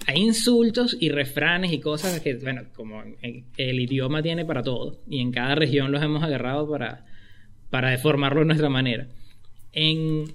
[0.06, 5.20] Hay, insultos y refranes y cosas que, bueno, como el idioma tiene para todo, y
[5.20, 7.04] en cada región los hemos agarrado para,
[7.70, 9.08] para deformarlo a nuestra manera.
[9.72, 10.34] En,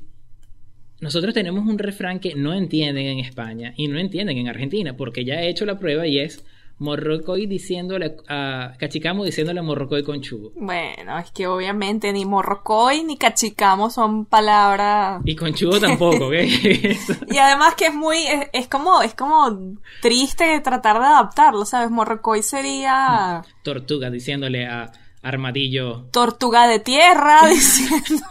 [0.99, 5.25] nosotros tenemos un refrán que no entienden en España y no entienden en Argentina, porque
[5.25, 6.45] ya he hecho la prueba y es
[6.81, 10.51] Morrocoy diciéndole a Cachicamo diciéndole a Morrocoy conchudo.
[10.55, 15.21] Bueno, es que obviamente ni morrocoy ni cachicamo son palabras.
[15.23, 16.33] Y conchudo tampoco, ¿ok?
[17.31, 21.91] Y además que es muy, es, es como, es como triste tratar de adaptarlo, ¿sabes?
[21.91, 26.07] Morrocoy sería Tortuga diciéndole a Armadillo.
[26.11, 28.25] tortuga de tierra, diciendo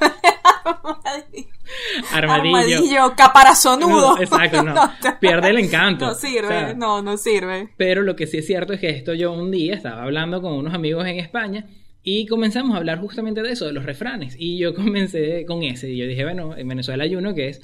[0.64, 1.59] armadillo.
[2.12, 2.56] Armadillo.
[2.56, 4.16] Armadillo, caparazonudo.
[4.16, 4.74] No, exacto, no.
[5.20, 6.06] Pierde el encanto.
[6.06, 7.68] No sirve, O sea, no, no sirve.
[7.76, 10.52] Pero lo que sí es cierto es que esto yo un día estaba hablando con
[10.52, 11.66] unos amigos en España
[12.02, 14.36] y comenzamos a hablar justamente de eso, de los refranes.
[14.38, 15.90] Y yo comencé con ese.
[15.90, 17.60] Y yo dije, bueno, en Venezuela hay uno que es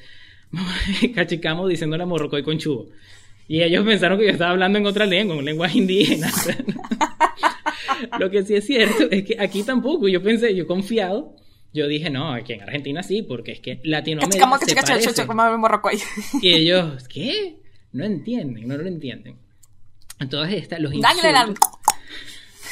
[1.14, 2.86] cachicamo diciéndole a morrocoy con chubo.
[3.48, 6.30] Y ellos pensaron que yo estaba hablando en otra lengua, en lenguaje indígena.
[8.18, 10.08] Lo que sí es cierto es que aquí tampoco.
[10.08, 11.36] Yo pensé, yo confiado,
[11.76, 15.26] yo dije, no, aquí en Argentina sí, porque es que Latinoamérica Cachicamo, se cachicacho, parece.
[15.26, 16.42] como.
[16.42, 17.60] Y ellos, ¿qué?
[17.92, 19.38] No entienden, no lo entienden.
[20.30, 21.58] Todas estas, los insultos,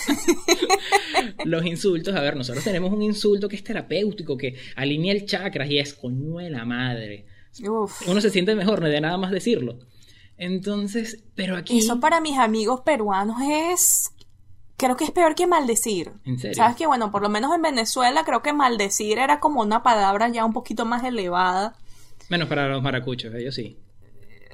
[1.44, 5.70] los insultos, a ver, nosotros tenemos un insulto que es terapéutico, que alinea el chakras
[5.70, 7.26] y es coñuela madre.
[7.68, 8.08] Uf.
[8.08, 9.78] Uno se siente mejor, no de nada más decirlo.
[10.36, 11.78] Entonces, pero aquí...
[11.78, 14.10] Eso para mis amigos peruanos es.
[14.76, 16.12] Creo que es peor que maldecir.
[16.24, 16.56] ¿En serio?
[16.56, 20.28] Sabes que, bueno, por lo menos en Venezuela creo que maldecir era como una palabra
[20.28, 21.74] ya un poquito más elevada.
[22.28, 23.78] Menos para los maracuchos, ellos sí.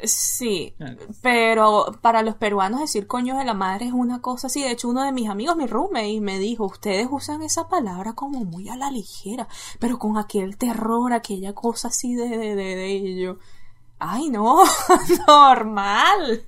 [0.02, 0.94] Sí, Ah.
[1.20, 4.62] pero para los peruanos decir coño de la madre es una cosa así.
[4.62, 8.44] De hecho, uno de mis amigos, mi roommate, me dijo, ustedes usan esa palabra como
[8.44, 9.46] muy a la ligera,
[9.78, 13.38] pero con aquel terror, aquella cosa así de, de, de, de ello.
[13.98, 14.62] Ay, no,
[15.26, 16.42] normal.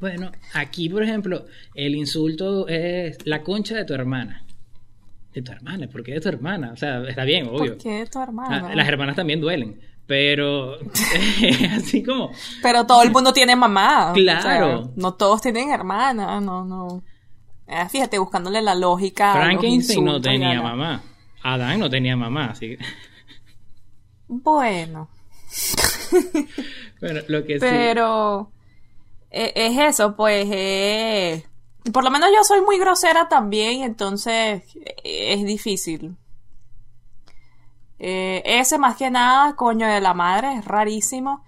[0.00, 4.44] Bueno, aquí, por ejemplo, el insulto es la concha de tu hermana.
[5.32, 6.72] De tu hermana, ¿por qué de tu hermana?
[6.72, 7.72] O sea, está bien, obvio.
[7.74, 8.74] ¿Por qué tu Ah, hermano?
[8.74, 10.76] las hermanas también duelen, pero
[11.76, 12.30] así como
[12.62, 14.12] Pero todo el mundo tiene mamá.
[14.14, 14.80] Claro.
[14.80, 17.02] O sea, no todos tienen hermana, no, no.
[17.66, 19.32] Eh, fíjate, buscándole la lógica.
[19.34, 21.02] Frankenstein no tenía la- mamá.
[21.42, 22.78] Adán no tenía mamá, así que...
[24.28, 25.08] Bueno,
[27.00, 27.66] Bueno, lo que sí...
[29.44, 30.46] eh, es eso, pues.
[30.50, 31.46] eh,
[31.92, 34.62] por lo menos yo soy muy grosera también, entonces
[35.04, 36.16] eh, es difícil.
[37.98, 41.44] Eh, ese más que nada, coño de la madre, es rarísimo.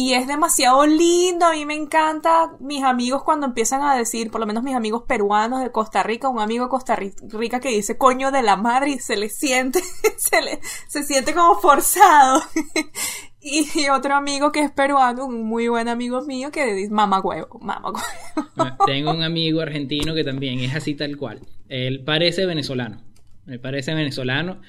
[0.00, 4.40] Y es demasiado lindo, a mí me encanta mis amigos cuando empiezan a decir, por
[4.40, 7.70] lo menos mis amigos peruanos de Costa Rica, un amigo de Costa Ri- Rica que
[7.70, 9.80] dice coño de la madre y se le siente,
[10.16, 12.40] se le, se siente como forzado.
[13.40, 17.58] y otro amigo que es peruano, un muy buen amigo mío que dice mamá huevo,
[17.60, 18.46] mamá huevo.
[18.54, 21.40] Bueno, Tengo un amigo argentino que también es así tal cual.
[21.68, 23.00] Él parece venezolano.
[23.46, 24.60] Me parece venezolano.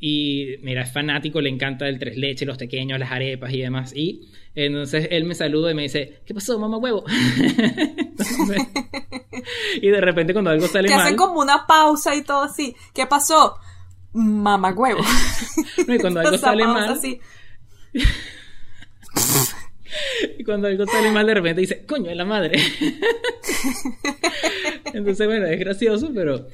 [0.00, 3.94] Y mira, es fanático, le encanta el tres leches, los pequeños, las arepas y demás.
[3.94, 7.04] Y entonces él me saluda y me dice, ¿qué pasó, mamá huevo?
[7.08, 8.62] Entonces,
[9.82, 11.04] y de repente cuando algo sale Que mal...
[11.04, 12.76] hacen como una pausa y todo así.
[12.92, 13.56] ¿Qué pasó?
[14.12, 15.02] Mamá huevo.
[15.86, 17.20] No, y cuando algo sale mal, así.
[20.38, 22.58] y cuando algo sale mal, de repente dice, coño, es la madre.
[24.94, 26.46] Entonces, bueno, es gracioso, pero,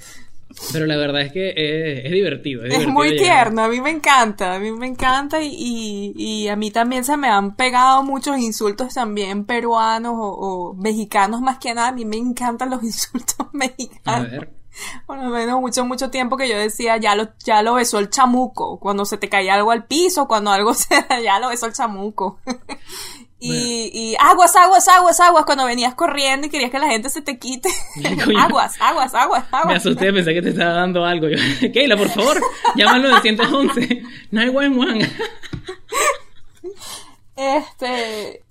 [0.73, 2.65] pero la verdad es que es, es divertido.
[2.65, 6.57] Es, muy tierno, a mí me encanta, a mí me encanta y, y, y a
[6.57, 11.75] mí también se me han pegado muchos insultos también peruanos o, o mexicanos más que
[11.75, 14.31] nada, a mí me encantan los insultos A mexicanos.
[14.31, 14.61] ver.
[15.05, 18.09] Por lo menos mucho, mucho tiempo que yo decía, ya lo, ya lo besó el
[18.09, 21.73] chamuco, cuando se te caía algo al piso, cuando algo se, ya lo besó el
[21.73, 22.39] chamuco.
[23.43, 27.23] Y, y aguas, aguas, aguas, aguas, cuando venías corriendo y querías que la gente se
[27.23, 27.71] te quite.
[28.39, 29.67] Aguas, aguas, aguas, aguas.
[29.67, 31.27] Me asusté, pensé que te estaba dando algo.
[31.29, 31.37] Yo,
[31.73, 32.41] Keila, por favor,
[32.77, 34.03] llama al 911.
[34.31, 35.11] 911.
[37.37, 38.43] Este.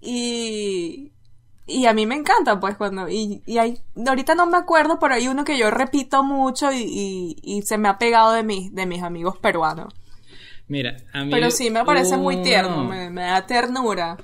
[0.00, 1.12] Y.
[1.66, 3.10] Y a mí me encanta, pues, cuando.
[3.10, 3.78] Y, y hay.
[4.06, 7.76] Ahorita no me acuerdo, pero hay uno que yo repito mucho y, y, y se
[7.76, 9.92] me ha pegado de, mis de mis amigos peruanos.
[10.68, 11.30] Mira, a mí.
[11.30, 14.16] Pero sí me parece muy tierno, me, me da ternura.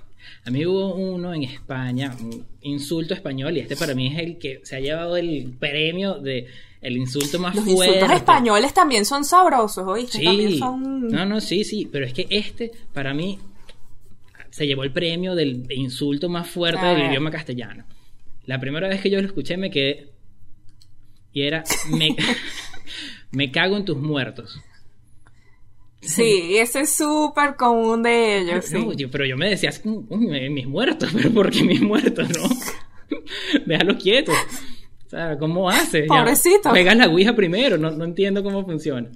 [0.47, 4.39] A mí hubo uno en España, un insulto español, y este para mí es el
[4.39, 6.47] que se ha llevado el premio de
[6.83, 7.95] el insulto más Los fuerte.
[7.95, 10.23] insultos españoles también son sabrosos, ¿oíste?
[10.23, 10.59] También Sí.
[10.59, 11.09] son.
[11.09, 11.89] No, no, sí, sí.
[11.91, 13.39] Pero es que este, para mí,
[14.51, 17.09] se llevó el premio del insulto más fuerte del Ah.
[17.09, 17.85] idioma castellano.
[18.45, 20.11] La primera vez que yo lo escuché me quedé.
[21.33, 21.65] Y era.
[21.91, 22.15] Me,
[23.33, 24.61] me cago en tus muertos.
[26.07, 28.75] Sí, ese es súper común de ellos, sí.
[28.75, 31.63] No, yo- pero yo me decía, así como, "Uy, en mis muertos, pero ¿por qué
[31.65, 32.49] mis muertos, no?
[33.67, 34.33] Déjalo quieto.
[35.07, 36.07] O sea, ¿cómo haces?
[36.11, 36.71] Ya, Pobrecito.
[36.71, 39.09] Juegas la Ouija primero, no, no entiendo cómo funciona.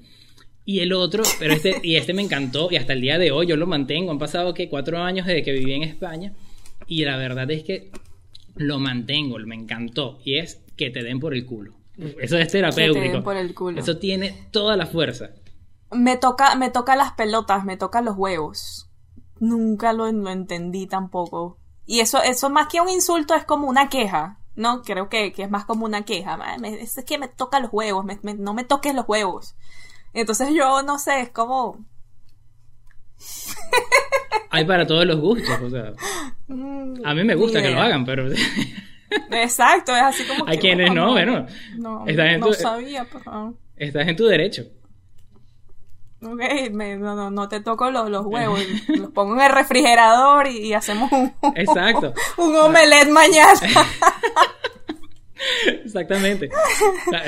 [0.65, 3.47] Y el otro, pero este, y este me encantó, y hasta el día de hoy
[3.47, 4.11] yo lo mantengo.
[4.11, 6.35] Han pasado que cuatro años desde que viví en España,
[6.87, 7.91] y la verdad es que
[8.57, 10.19] lo mantengo, me encantó.
[10.25, 11.73] Y es que te den por el culo.
[12.21, 13.01] Eso es terapéutico.
[13.15, 13.81] den por el culo.
[13.81, 15.31] Eso tiene toda la fuerza.
[15.91, 18.91] Me toca, me toca las pelotas, me toca los huevos.
[19.41, 21.59] Nunca lo, lo entendí tampoco.
[21.87, 24.39] Y eso, eso más que un insulto es como una queja.
[24.57, 26.37] No, creo que, que es más como una queja.
[26.59, 29.55] Me- Es que me toca los huevos, me- me- no me toques los huevos.
[30.13, 31.79] Entonces yo no sé, es como.
[34.51, 35.93] Hay para todos los gustos, o sea.
[36.49, 38.27] Mm, A mí me gusta que lo hagan, pero
[39.31, 42.05] Exacto, es así como Hay que, quienes no, bueno, No,
[42.41, 43.07] no tu- sabía,
[43.77, 44.65] estás en tu derecho.
[46.21, 50.49] Ok, me- no, no, no te toco los, los huevos, los pongo en el refrigerador
[50.49, 52.13] y, y hacemos un, Exacto.
[52.39, 53.61] un omelette mañana.
[55.85, 56.49] Exactamente.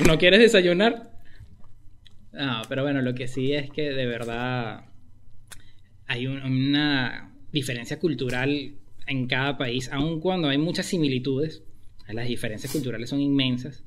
[0.07, 1.11] ¿No quieres desayunar?
[2.33, 4.85] No, pero bueno, lo que sí es que de verdad
[6.07, 8.75] hay un- una diferencia cultural
[9.07, 11.63] en cada país, aun cuando hay muchas similitudes,
[12.09, 13.85] las diferencias culturales son inmensas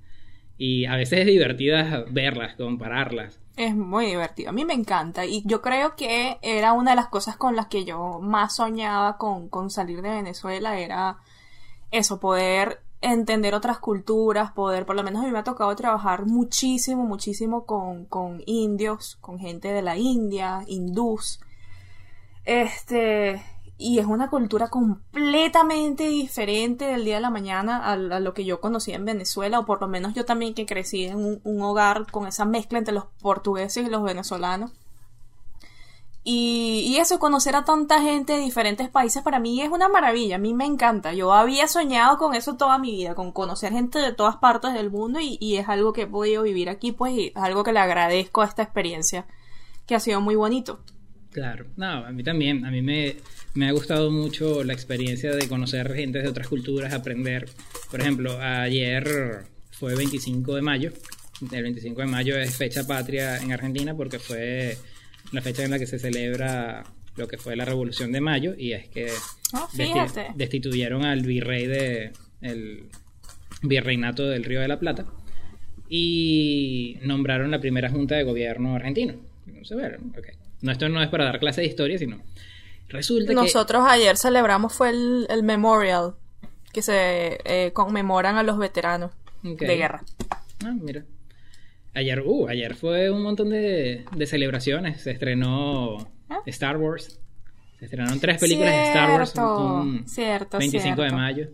[0.57, 3.39] y a veces es divertida verlas, compararlas.
[3.55, 7.07] Es muy divertido, a mí me encanta y yo creo que era una de las
[7.07, 11.17] cosas con las que yo más soñaba con, con salir de Venezuela, era
[11.91, 16.25] eso, poder entender otras culturas, poder, por lo menos a mí me ha tocado trabajar
[16.25, 21.39] muchísimo, muchísimo con, con indios, con gente de la India, hindús,
[22.45, 23.43] este,
[23.83, 28.61] y es una cultura completamente diferente del día de la mañana a, lo que yo
[28.61, 32.25] conocía en Venezuela, o por lo menos yo también que crecí en un, hogar con
[32.25, 34.71] esa mezcla entre los portugueses y los venezolanos.
[36.23, 40.37] Y, y eso, conocer a tanta gente de diferentes países para mí es una maravilla,
[40.37, 41.11] a mí me encanta.
[41.11, 44.91] Yo había soñado con eso toda mi vida, con conocer gente de todas partes del
[44.91, 47.73] mundo y, y es algo que he podido vivir aquí, pues y es algo que
[47.73, 49.25] le agradezco a esta experiencia,
[49.85, 50.79] que ha sido muy bonito.
[51.31, 53.17] Claro, no, a mí también, a mí me,
[53.53, 57.45] me ha gustado mucho la experiencia de conocer gente de otras culturas, aprender.
[57.91, 60.91] Por ejemplo, ayer fue 25 de mayo,
[61.51, 64.77] el 25 de mayo es fecha patria en Argentina porque fue
[65.31, 66.83] la fecha en la que se celebra
[67.15, 69.11] lo que fue la Revolución de Mayo y es que
[69.53, 69.67] Ah,
[70.35, 72.85] destituyeron al virrey de el
[73.61, 75.05] virreinato del Río de la Plata
[75.87, 79.13] y nombraron la primera junta de gobierno argentino.
[79.45, 80.27] Vamos a ver, ok.
[80.61, 82.23] No, esto no es para dar clase de historia, sino
[82.93, 86.15] resulta Nosotros ayer celebramos fue el, el memorial
[86.71, 89.11] que se eh, conmemoran a los veteranos
[89.43, 90.03] de guerra.
[90.65, 91.03] Ah, mira.
[91.93, 95.01] Ayer, uh, ayer fue un montón de, de celebraciones.
[95.01, 95.97] Se estrenó
[96.29, 96.39] ¿Ah?
[96.47, 97.19] Star Wars.
[97.77, 99.31] Se estrenaron tres películas de Star Wars.
[99.31, 101.15] Cierto, un cierto, 25 de cierto.
[101.15, 101.47] mayo.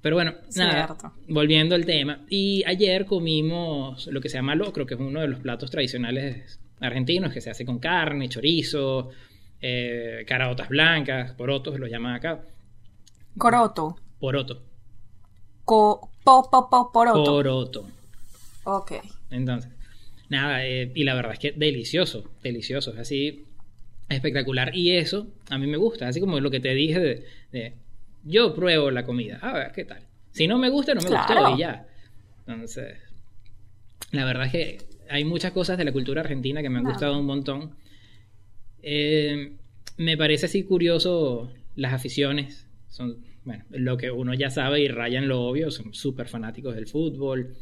[0.00, 1.12] Pero bueno, nada, Cierto.
[1.28, 2.24] volviendo al tema.
[2.28, 6.60] Y ayer comimos lo que se llama locro, que es uno de los platos tradicionales
[6.80, 9.10] argentinos, que se hace con carne, chorizo,
[9.62, 12.40] eh, caraotas blancas, porotos, lo llaman acá.
[13.38, 13.96] Coroto.
[14.20, 14.62] Poroto.
[15.64, 17.24] Co, po, po, po, poroto.
[17.24, 17.88] Poroto.
[18.64, 18.92] Ok.
[19.30, 19.70] Entonces,
[20.28, 23.44] nada, eh, y la verdad es que delicioso, delicioso, es así
[24.08, 24.76] espectacular.
[24.76, 27.72] Y eso a mí me gusta, así como lo que te dije de, de,
[28.24, 30.02] yo pruebo la comida, a ver qué tal.
[30.32, 31.34] Si no me gusta, no me Claro.
[31.34, 31.86] gustó y ya.
[32.46, 32.98] Entonces,
[34.10, 34.78] la verdad es que
[35.10, 37.76] hay muchas cosas de la cultura argentina que me han gustado un montón.
[38.82, 39.52] Eh,
[39.96, 42.66] me parece así curioso las aficiones.
[42.88, 46.86] Son, bueno, lo que uno ya sabe y rayan lo obvio, son súper fanáticos del
[46.86, 47.54] fútbol,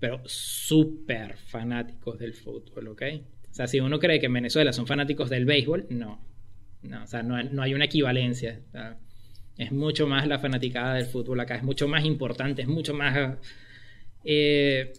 [0.00, 3.02] pero súper fanáticos del fútbol, ¿ok?
[3.50, 6.20] O sea, si uno cree que en Venezuela son fanáticos del béisbol, no.
[6.82, 8.60] No, o sea, no, no hay una equivalencia.
[9.56, 13.36] es mucho más la fanaticada del fútbol acá, es mucho más importante, es mucho más...
[14.24, 14.92] eh,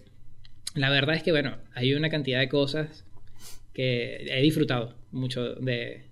[0.76, 3.06] la verdad es que, bueno, hay una cantidad de cosas
[3.74, 6.10] que he disfrutado mucho de,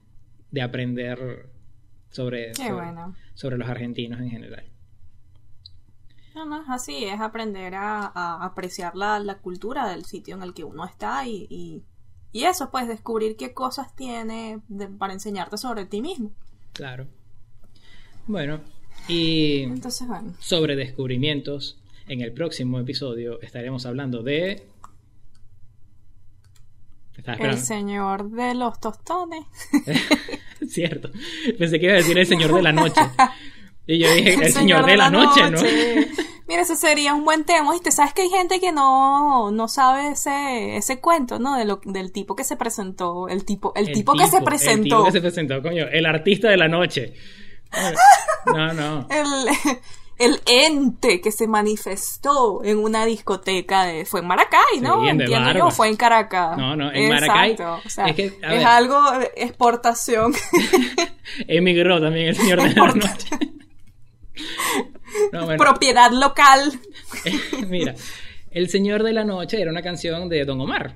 [0.52, 1.50] de aprender
[2.10, 3.16] sobre, sobre, bueno.
[3.34, 4.66] sobre los argentinos en general.
[6.36, 10.44] No, no, es así, es aprender a, a apreciar la, la cultura del sitio en
[10.44, 11.84] el que uno está y, y,
[12.32, 16.32] y eso, pues descubrir qué cosas tiene de- para enseñarte sobre ti mismo.
[16.74, 17.08] Claro.
[18.28, 18.60] Bueno,
[19.08, 24.64] y Entonces, bueno, sobre descubrimientos, en el próximo episodio estaremos hablando de...
[27.26, 29.46] El señor de los tostones.
[30.68, 31.12] Cierto.
[31.58, 33.02] Pensé que iba a decir el señor de la noche.
[33.86, 35.60] Y yo dije, el, señor, de, la, noche, ¿no?
[36.48, 37.74] Mira, ese sería un buen tema.
[37.76, 41.58] Y te sabes que hay gente que no, no sabe ese, ese cuento, ¿no?
[41.58, 43.30] De lo, del tipo que se presentó.
[43.30, 44.84] El tipo, el, tipo, que se El presentó.
[44.84, 45.86] tipo que se presentó, coño.
[45.90, 47.14] El artista de la noche.
[48.46, 49.06] No, no.
[49.10, 49.78] el,
[50.20, 55.04] el ente que se manifestó en una discoteca de fue en Maracay, ¿no?
[55.04, 56.58] Sí, Entiendo yo, fue en Caracas.
[56.58, 57.52] No, no, en Maracay.
[57.52, 57.82] Exacto.
[57.86, 59.00] O sea, Es que, algo
[59.36, 60.34] exportación.
[61.48, 63.28] Emigró también el señor de la noche.
[65.32, 65.64] No, bueno.
[65.64, 66.80] propiedad local.
[67.68, 67.96] Mira,
[68.52, 70.96] El Señor de la Noche era una canción de Don Omar.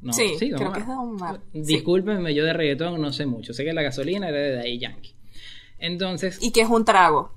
[0.00, 1.62] No, Sí, Don creo que es Don Omar, sí.
[1.62, 3.52] Discúlpenme, yo de reggaetón no sé mucho.
[3.52, 5.14] Sé que la gasolina era de Daddy Yankee.
[5.78, 7.32] Entonces, Y que es un trago.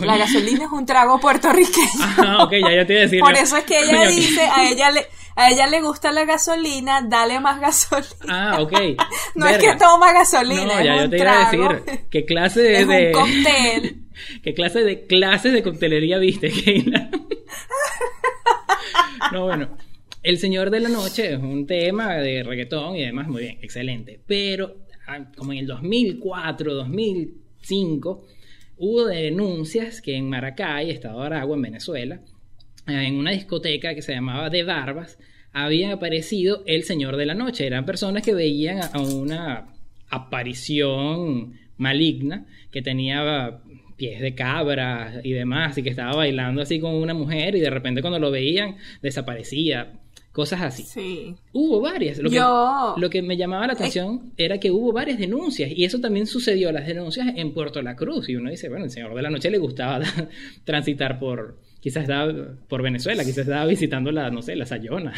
[0.00, 1.86] La gasolina es un trago puertorriqueño.
[2.18, 3.20] Ah, ok, ya yo te iba a decir.
[3.20, 7.02] Por eso es que ella dice, a ella le, A ella le gusta la gasolina,
[7.08, 8.10] dale más gasolina.
[8.28, 8.72] Ah, ok.
[9.34, 12.24] no es que toma gasolina, no, es ya un yo te iba a decir, ¿qué
[12.24, 12.76] clase de...
[12.76, 13.96] Es un de- cóctel.
[14.42, 17.10] ¿Qué clase de clases de coctelería viste, Keila?
[19.32, 19.68] no, bueno.
[20.22, 24.20] El Señor de la Noche es un tema de reggaetón y demás, muy bien, excelente.
[24.24, 24.76] Pero
[25.08, 28.24] ah, como en el 2004, 2005,
[28.76, 32.20] hubo denuncias que en Maracay, Estado de Aragua, en Venezuela,
[32.86, 35.18] en una discoteca que se llamaba De Barbas,
[35.52, 37.66] había aparecido el Señor de la Noche.
[37.66, 39.68] Eran personas que veían a una
[40.08, 43.60] aparición maligna que tenía
[43.96, 47.70] pies de cabra y demás, y que estaba bailando así con una mujer y de
[47.70, 49.92] repente cuando lo veían desaparecía,
[50.32, 50.82] cosas así.
[50.84, 51.36] Sí.
[51.52, 52.18] Hubo varias.
[52.18, 55.84] Lo que, Yo- lo que me llamaba la atención era que hubo varias denuncias y
[55.84, 58.28] eso también sucedió, las denuncias en Puerto La Cruz.
[58.28, 60.00] Y uno dice, bueno, el Señor de la Noche le gustaba
[60.64, 62.32] transitar por, quizás estaba
[62.68, 65.12] por Venezuela, quizás estaba visitando la, no sé, la Sayona.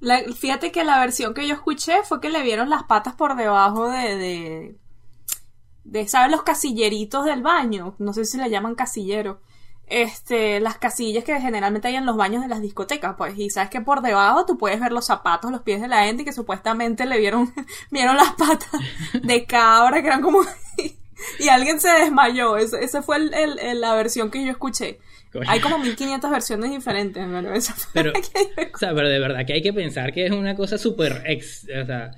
[0.00, 3.36] La- fíjate que la versión que yo escuché fue que le vieron las patas por
[3.36, 4.76] debajo de, de,
[5.84, 6.30] de, ¿sabes?
[6.32, 7.94] Los casilleritos del baño.
[7.98, 9.42] No sé si le llaman casillero.
[9.90, 13.70] Este, las casillas que generalmente hay en los baños de las discotecas, pues, y sabes
[13.70, 17.06] que por debajo tú puedes ver los zapatos, los pies de la gente que supuestamente
[17.06, 17.52] le vieron,
[17.90, 18.70] vieron las patas
[19.20, 20.42] de cabra que eran como,
[21.40, 22.56] y alguien se desmayó.
[22.56, 24.98] Ese fue el- el- el- la versión que yo escuché.
[25.32, 25.48] Coño.
[25.48, 29.44] Hay como 1500 versiones diferentes, pero esa fue Pero, que o sea, pero de verdad
[29.46, 32.12] que hay que pensar que es una cosa súper ex- o sea,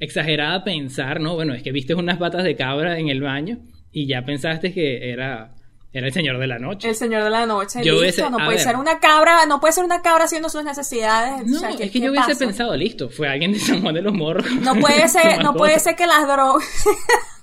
[0.00, 1.34] exagerada pensar, ¿no?
[1.34, 3.58] Bueno, es que viste unas patas de cabra en el baño
[3.92, 5.54] y ya pensaste que era,
[5.92, 6.90] era el Señor de la Noche.
[6.90, 8.60] El señor de la noche, Yo listo, hubiese- no puede ver.
[8.60, 11.46] ser una cabra, no puede ser una cabra haciendo sus necesidades.
[11.46, 12.38] No, o sea, ¿qué- es que yo hubiese pasa?
[12.44, 14.44] pensado, listo, fue alguien de San Juan de los Morros.
[14.60, 16.64] No puede ser, no puede ser que las drogas.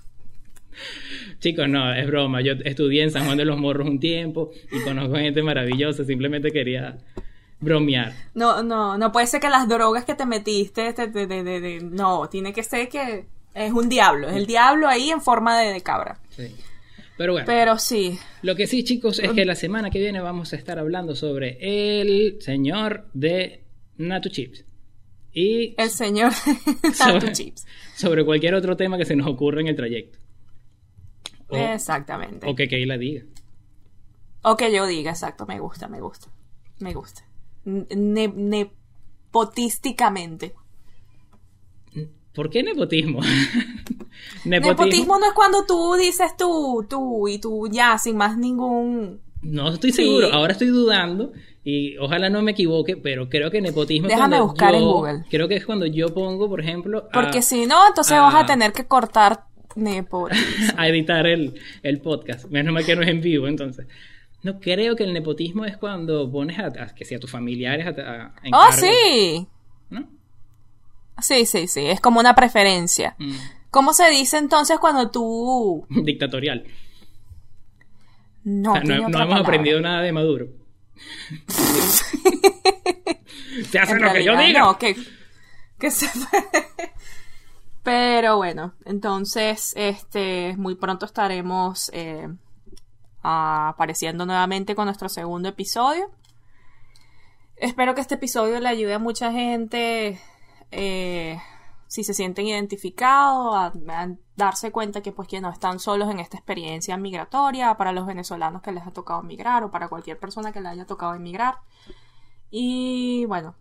[1.39, 2.41] Chicos, no, es broma.
[2.41, 6.03] Yo estudié en San Juan de los Morros un tiempo y conozco gente maravillosa.
[6.03, 6.97] Simplemente quería
[7.59, 8.13] bromear.
[8.33, 11.61] No, no, no puede ser que las drogas que te metiste, te- te- te- te-
[11.61, 15.57] te- no, tiene que ser que es un diablo, es el diablo ahí en forma
[15.59, 16.19] de, de cabra.
[16.35, 16.55] Sí.
[17.17, 20.51] Pero bueno, Pero sí, lo que sí, chicos, es que la semana que viene vamos
[20.51, 23.63] a estar hablando sobre el señor de
[23.97, 24.65] Natu Chips.
[25.31, 26.33] Y el señor
[26.93, 27.65] sobre, Tattoo Chips.
[27.95, 30.17] sobre cualquier otro tema que se nos ocurra en el trayecto.
[31.47, 32.47] O, Exactamente.
[32.49, 33.23] o que Keila diga.
[34.41, 36.27] O que yo diga, exacto, me gusta, me gusta,
[36.79, 37.23] me gusta.
[37.65, 40.53] Ne- nepotísticamente.
[42.35, 43.21] ¿Por qué nepotismo?
[44.43, 49.21] Nepotismo no es cuando tú dices tú, tú y tú ya, sin más ningún...
[49.41, 50.33] No estoy seguro, Sí.
[50.33, 51.31] ahora estoy dudando
[51.63, 54.83] y ojalá no me equivoque, pero creo que nepotismo es Déjame cuando buscar yo- en
[54.85, 55.23] Google.
[55.29, 58.39] Creo que es cuando yo pongo, por ejemplo, a, Porque si no, entonces vas ah.
[58.41, 59.45] a tener que cortar
[59.75, 60.43] nepotismo.
[60.77, 62.45] a editar el, el podcast.
[62.49, 63.85] Menos mal que no es en vivo, entonces.
[64.41, 67.85] No creo que el nepotismo es cuando pones a, a- que si a tus familiares
[67.85, 69.47] a, a- en ¡Oh, cargo, sí!
[69.91, 70.07] ¿no?
[71.21, 73.15] Sí, sí, sí, es como una preferencia.
[73.19, 73.35] Mm,
[73.71, 75.85] ¿Cómo se dice entonces cuando tú...
[76.03, 76.65] dictatorial.
[78.43, 79.37] No, O sea, no, no hemos palabra.
[79.39, 80.47] aprendido nada de Maduro.
[83.71, 84.59] Se hace En lo que yo diga.
[84.59, 84.95] No, que,
[85.79, 86.07] que se
[87.83, 92.27] Pero bueno, entonces, este, muy pronto estaremos eh,
[93.21, 96.11] apareciendo nuevamente con nuestro segundo episodio.
[97.55, 100.19] Espero que este episodio le ayude a mucha gente,
[100.71, 101.37] eh,
[101.87, 106.19] si se sienten identificados, a, a darse cuenta que pues que no están solos en
[106.19, 110.51] esta experiencia migratoria, para los venezolanos que les ha tocado emigrar o para cualquier persona
[110.51, 111.55] que le haya tocado emigrar.
[112.51, 113.55] Y bueno,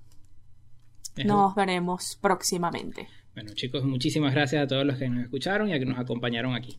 [1.16, 3.09] Es- nos veremos próximamente.
[3.35, 6.55] Bueno, chicos, muchísimas gracias a todos los que nos escucharon y a que nos acompañaron
[6.55, 6.78] aquí.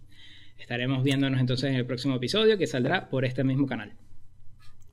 [0.58, 3.94] Estaremos viéndonos entonces en el próximo episodio que saldrá por este mismo canal.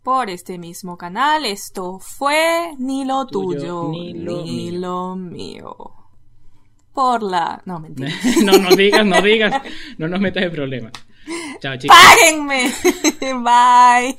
[0.02, 4.80] Por este mismo canal, esto fue ni lo Tuyo, tuyo, ni lo ni mío.
[4.80, 5.76] lo mío.
[6.92, 7.62] Por la...
[7.64, 8.10] No, mentira.
[8.44, 9.62] no nos digas, no digas,
[9.98, 10.92] no nos metas en problemas.
[11.60, 11.96] Chao, chicos.
[12.18, 12.70] ¡Páguenme!
[13.44, 14.18] Bye.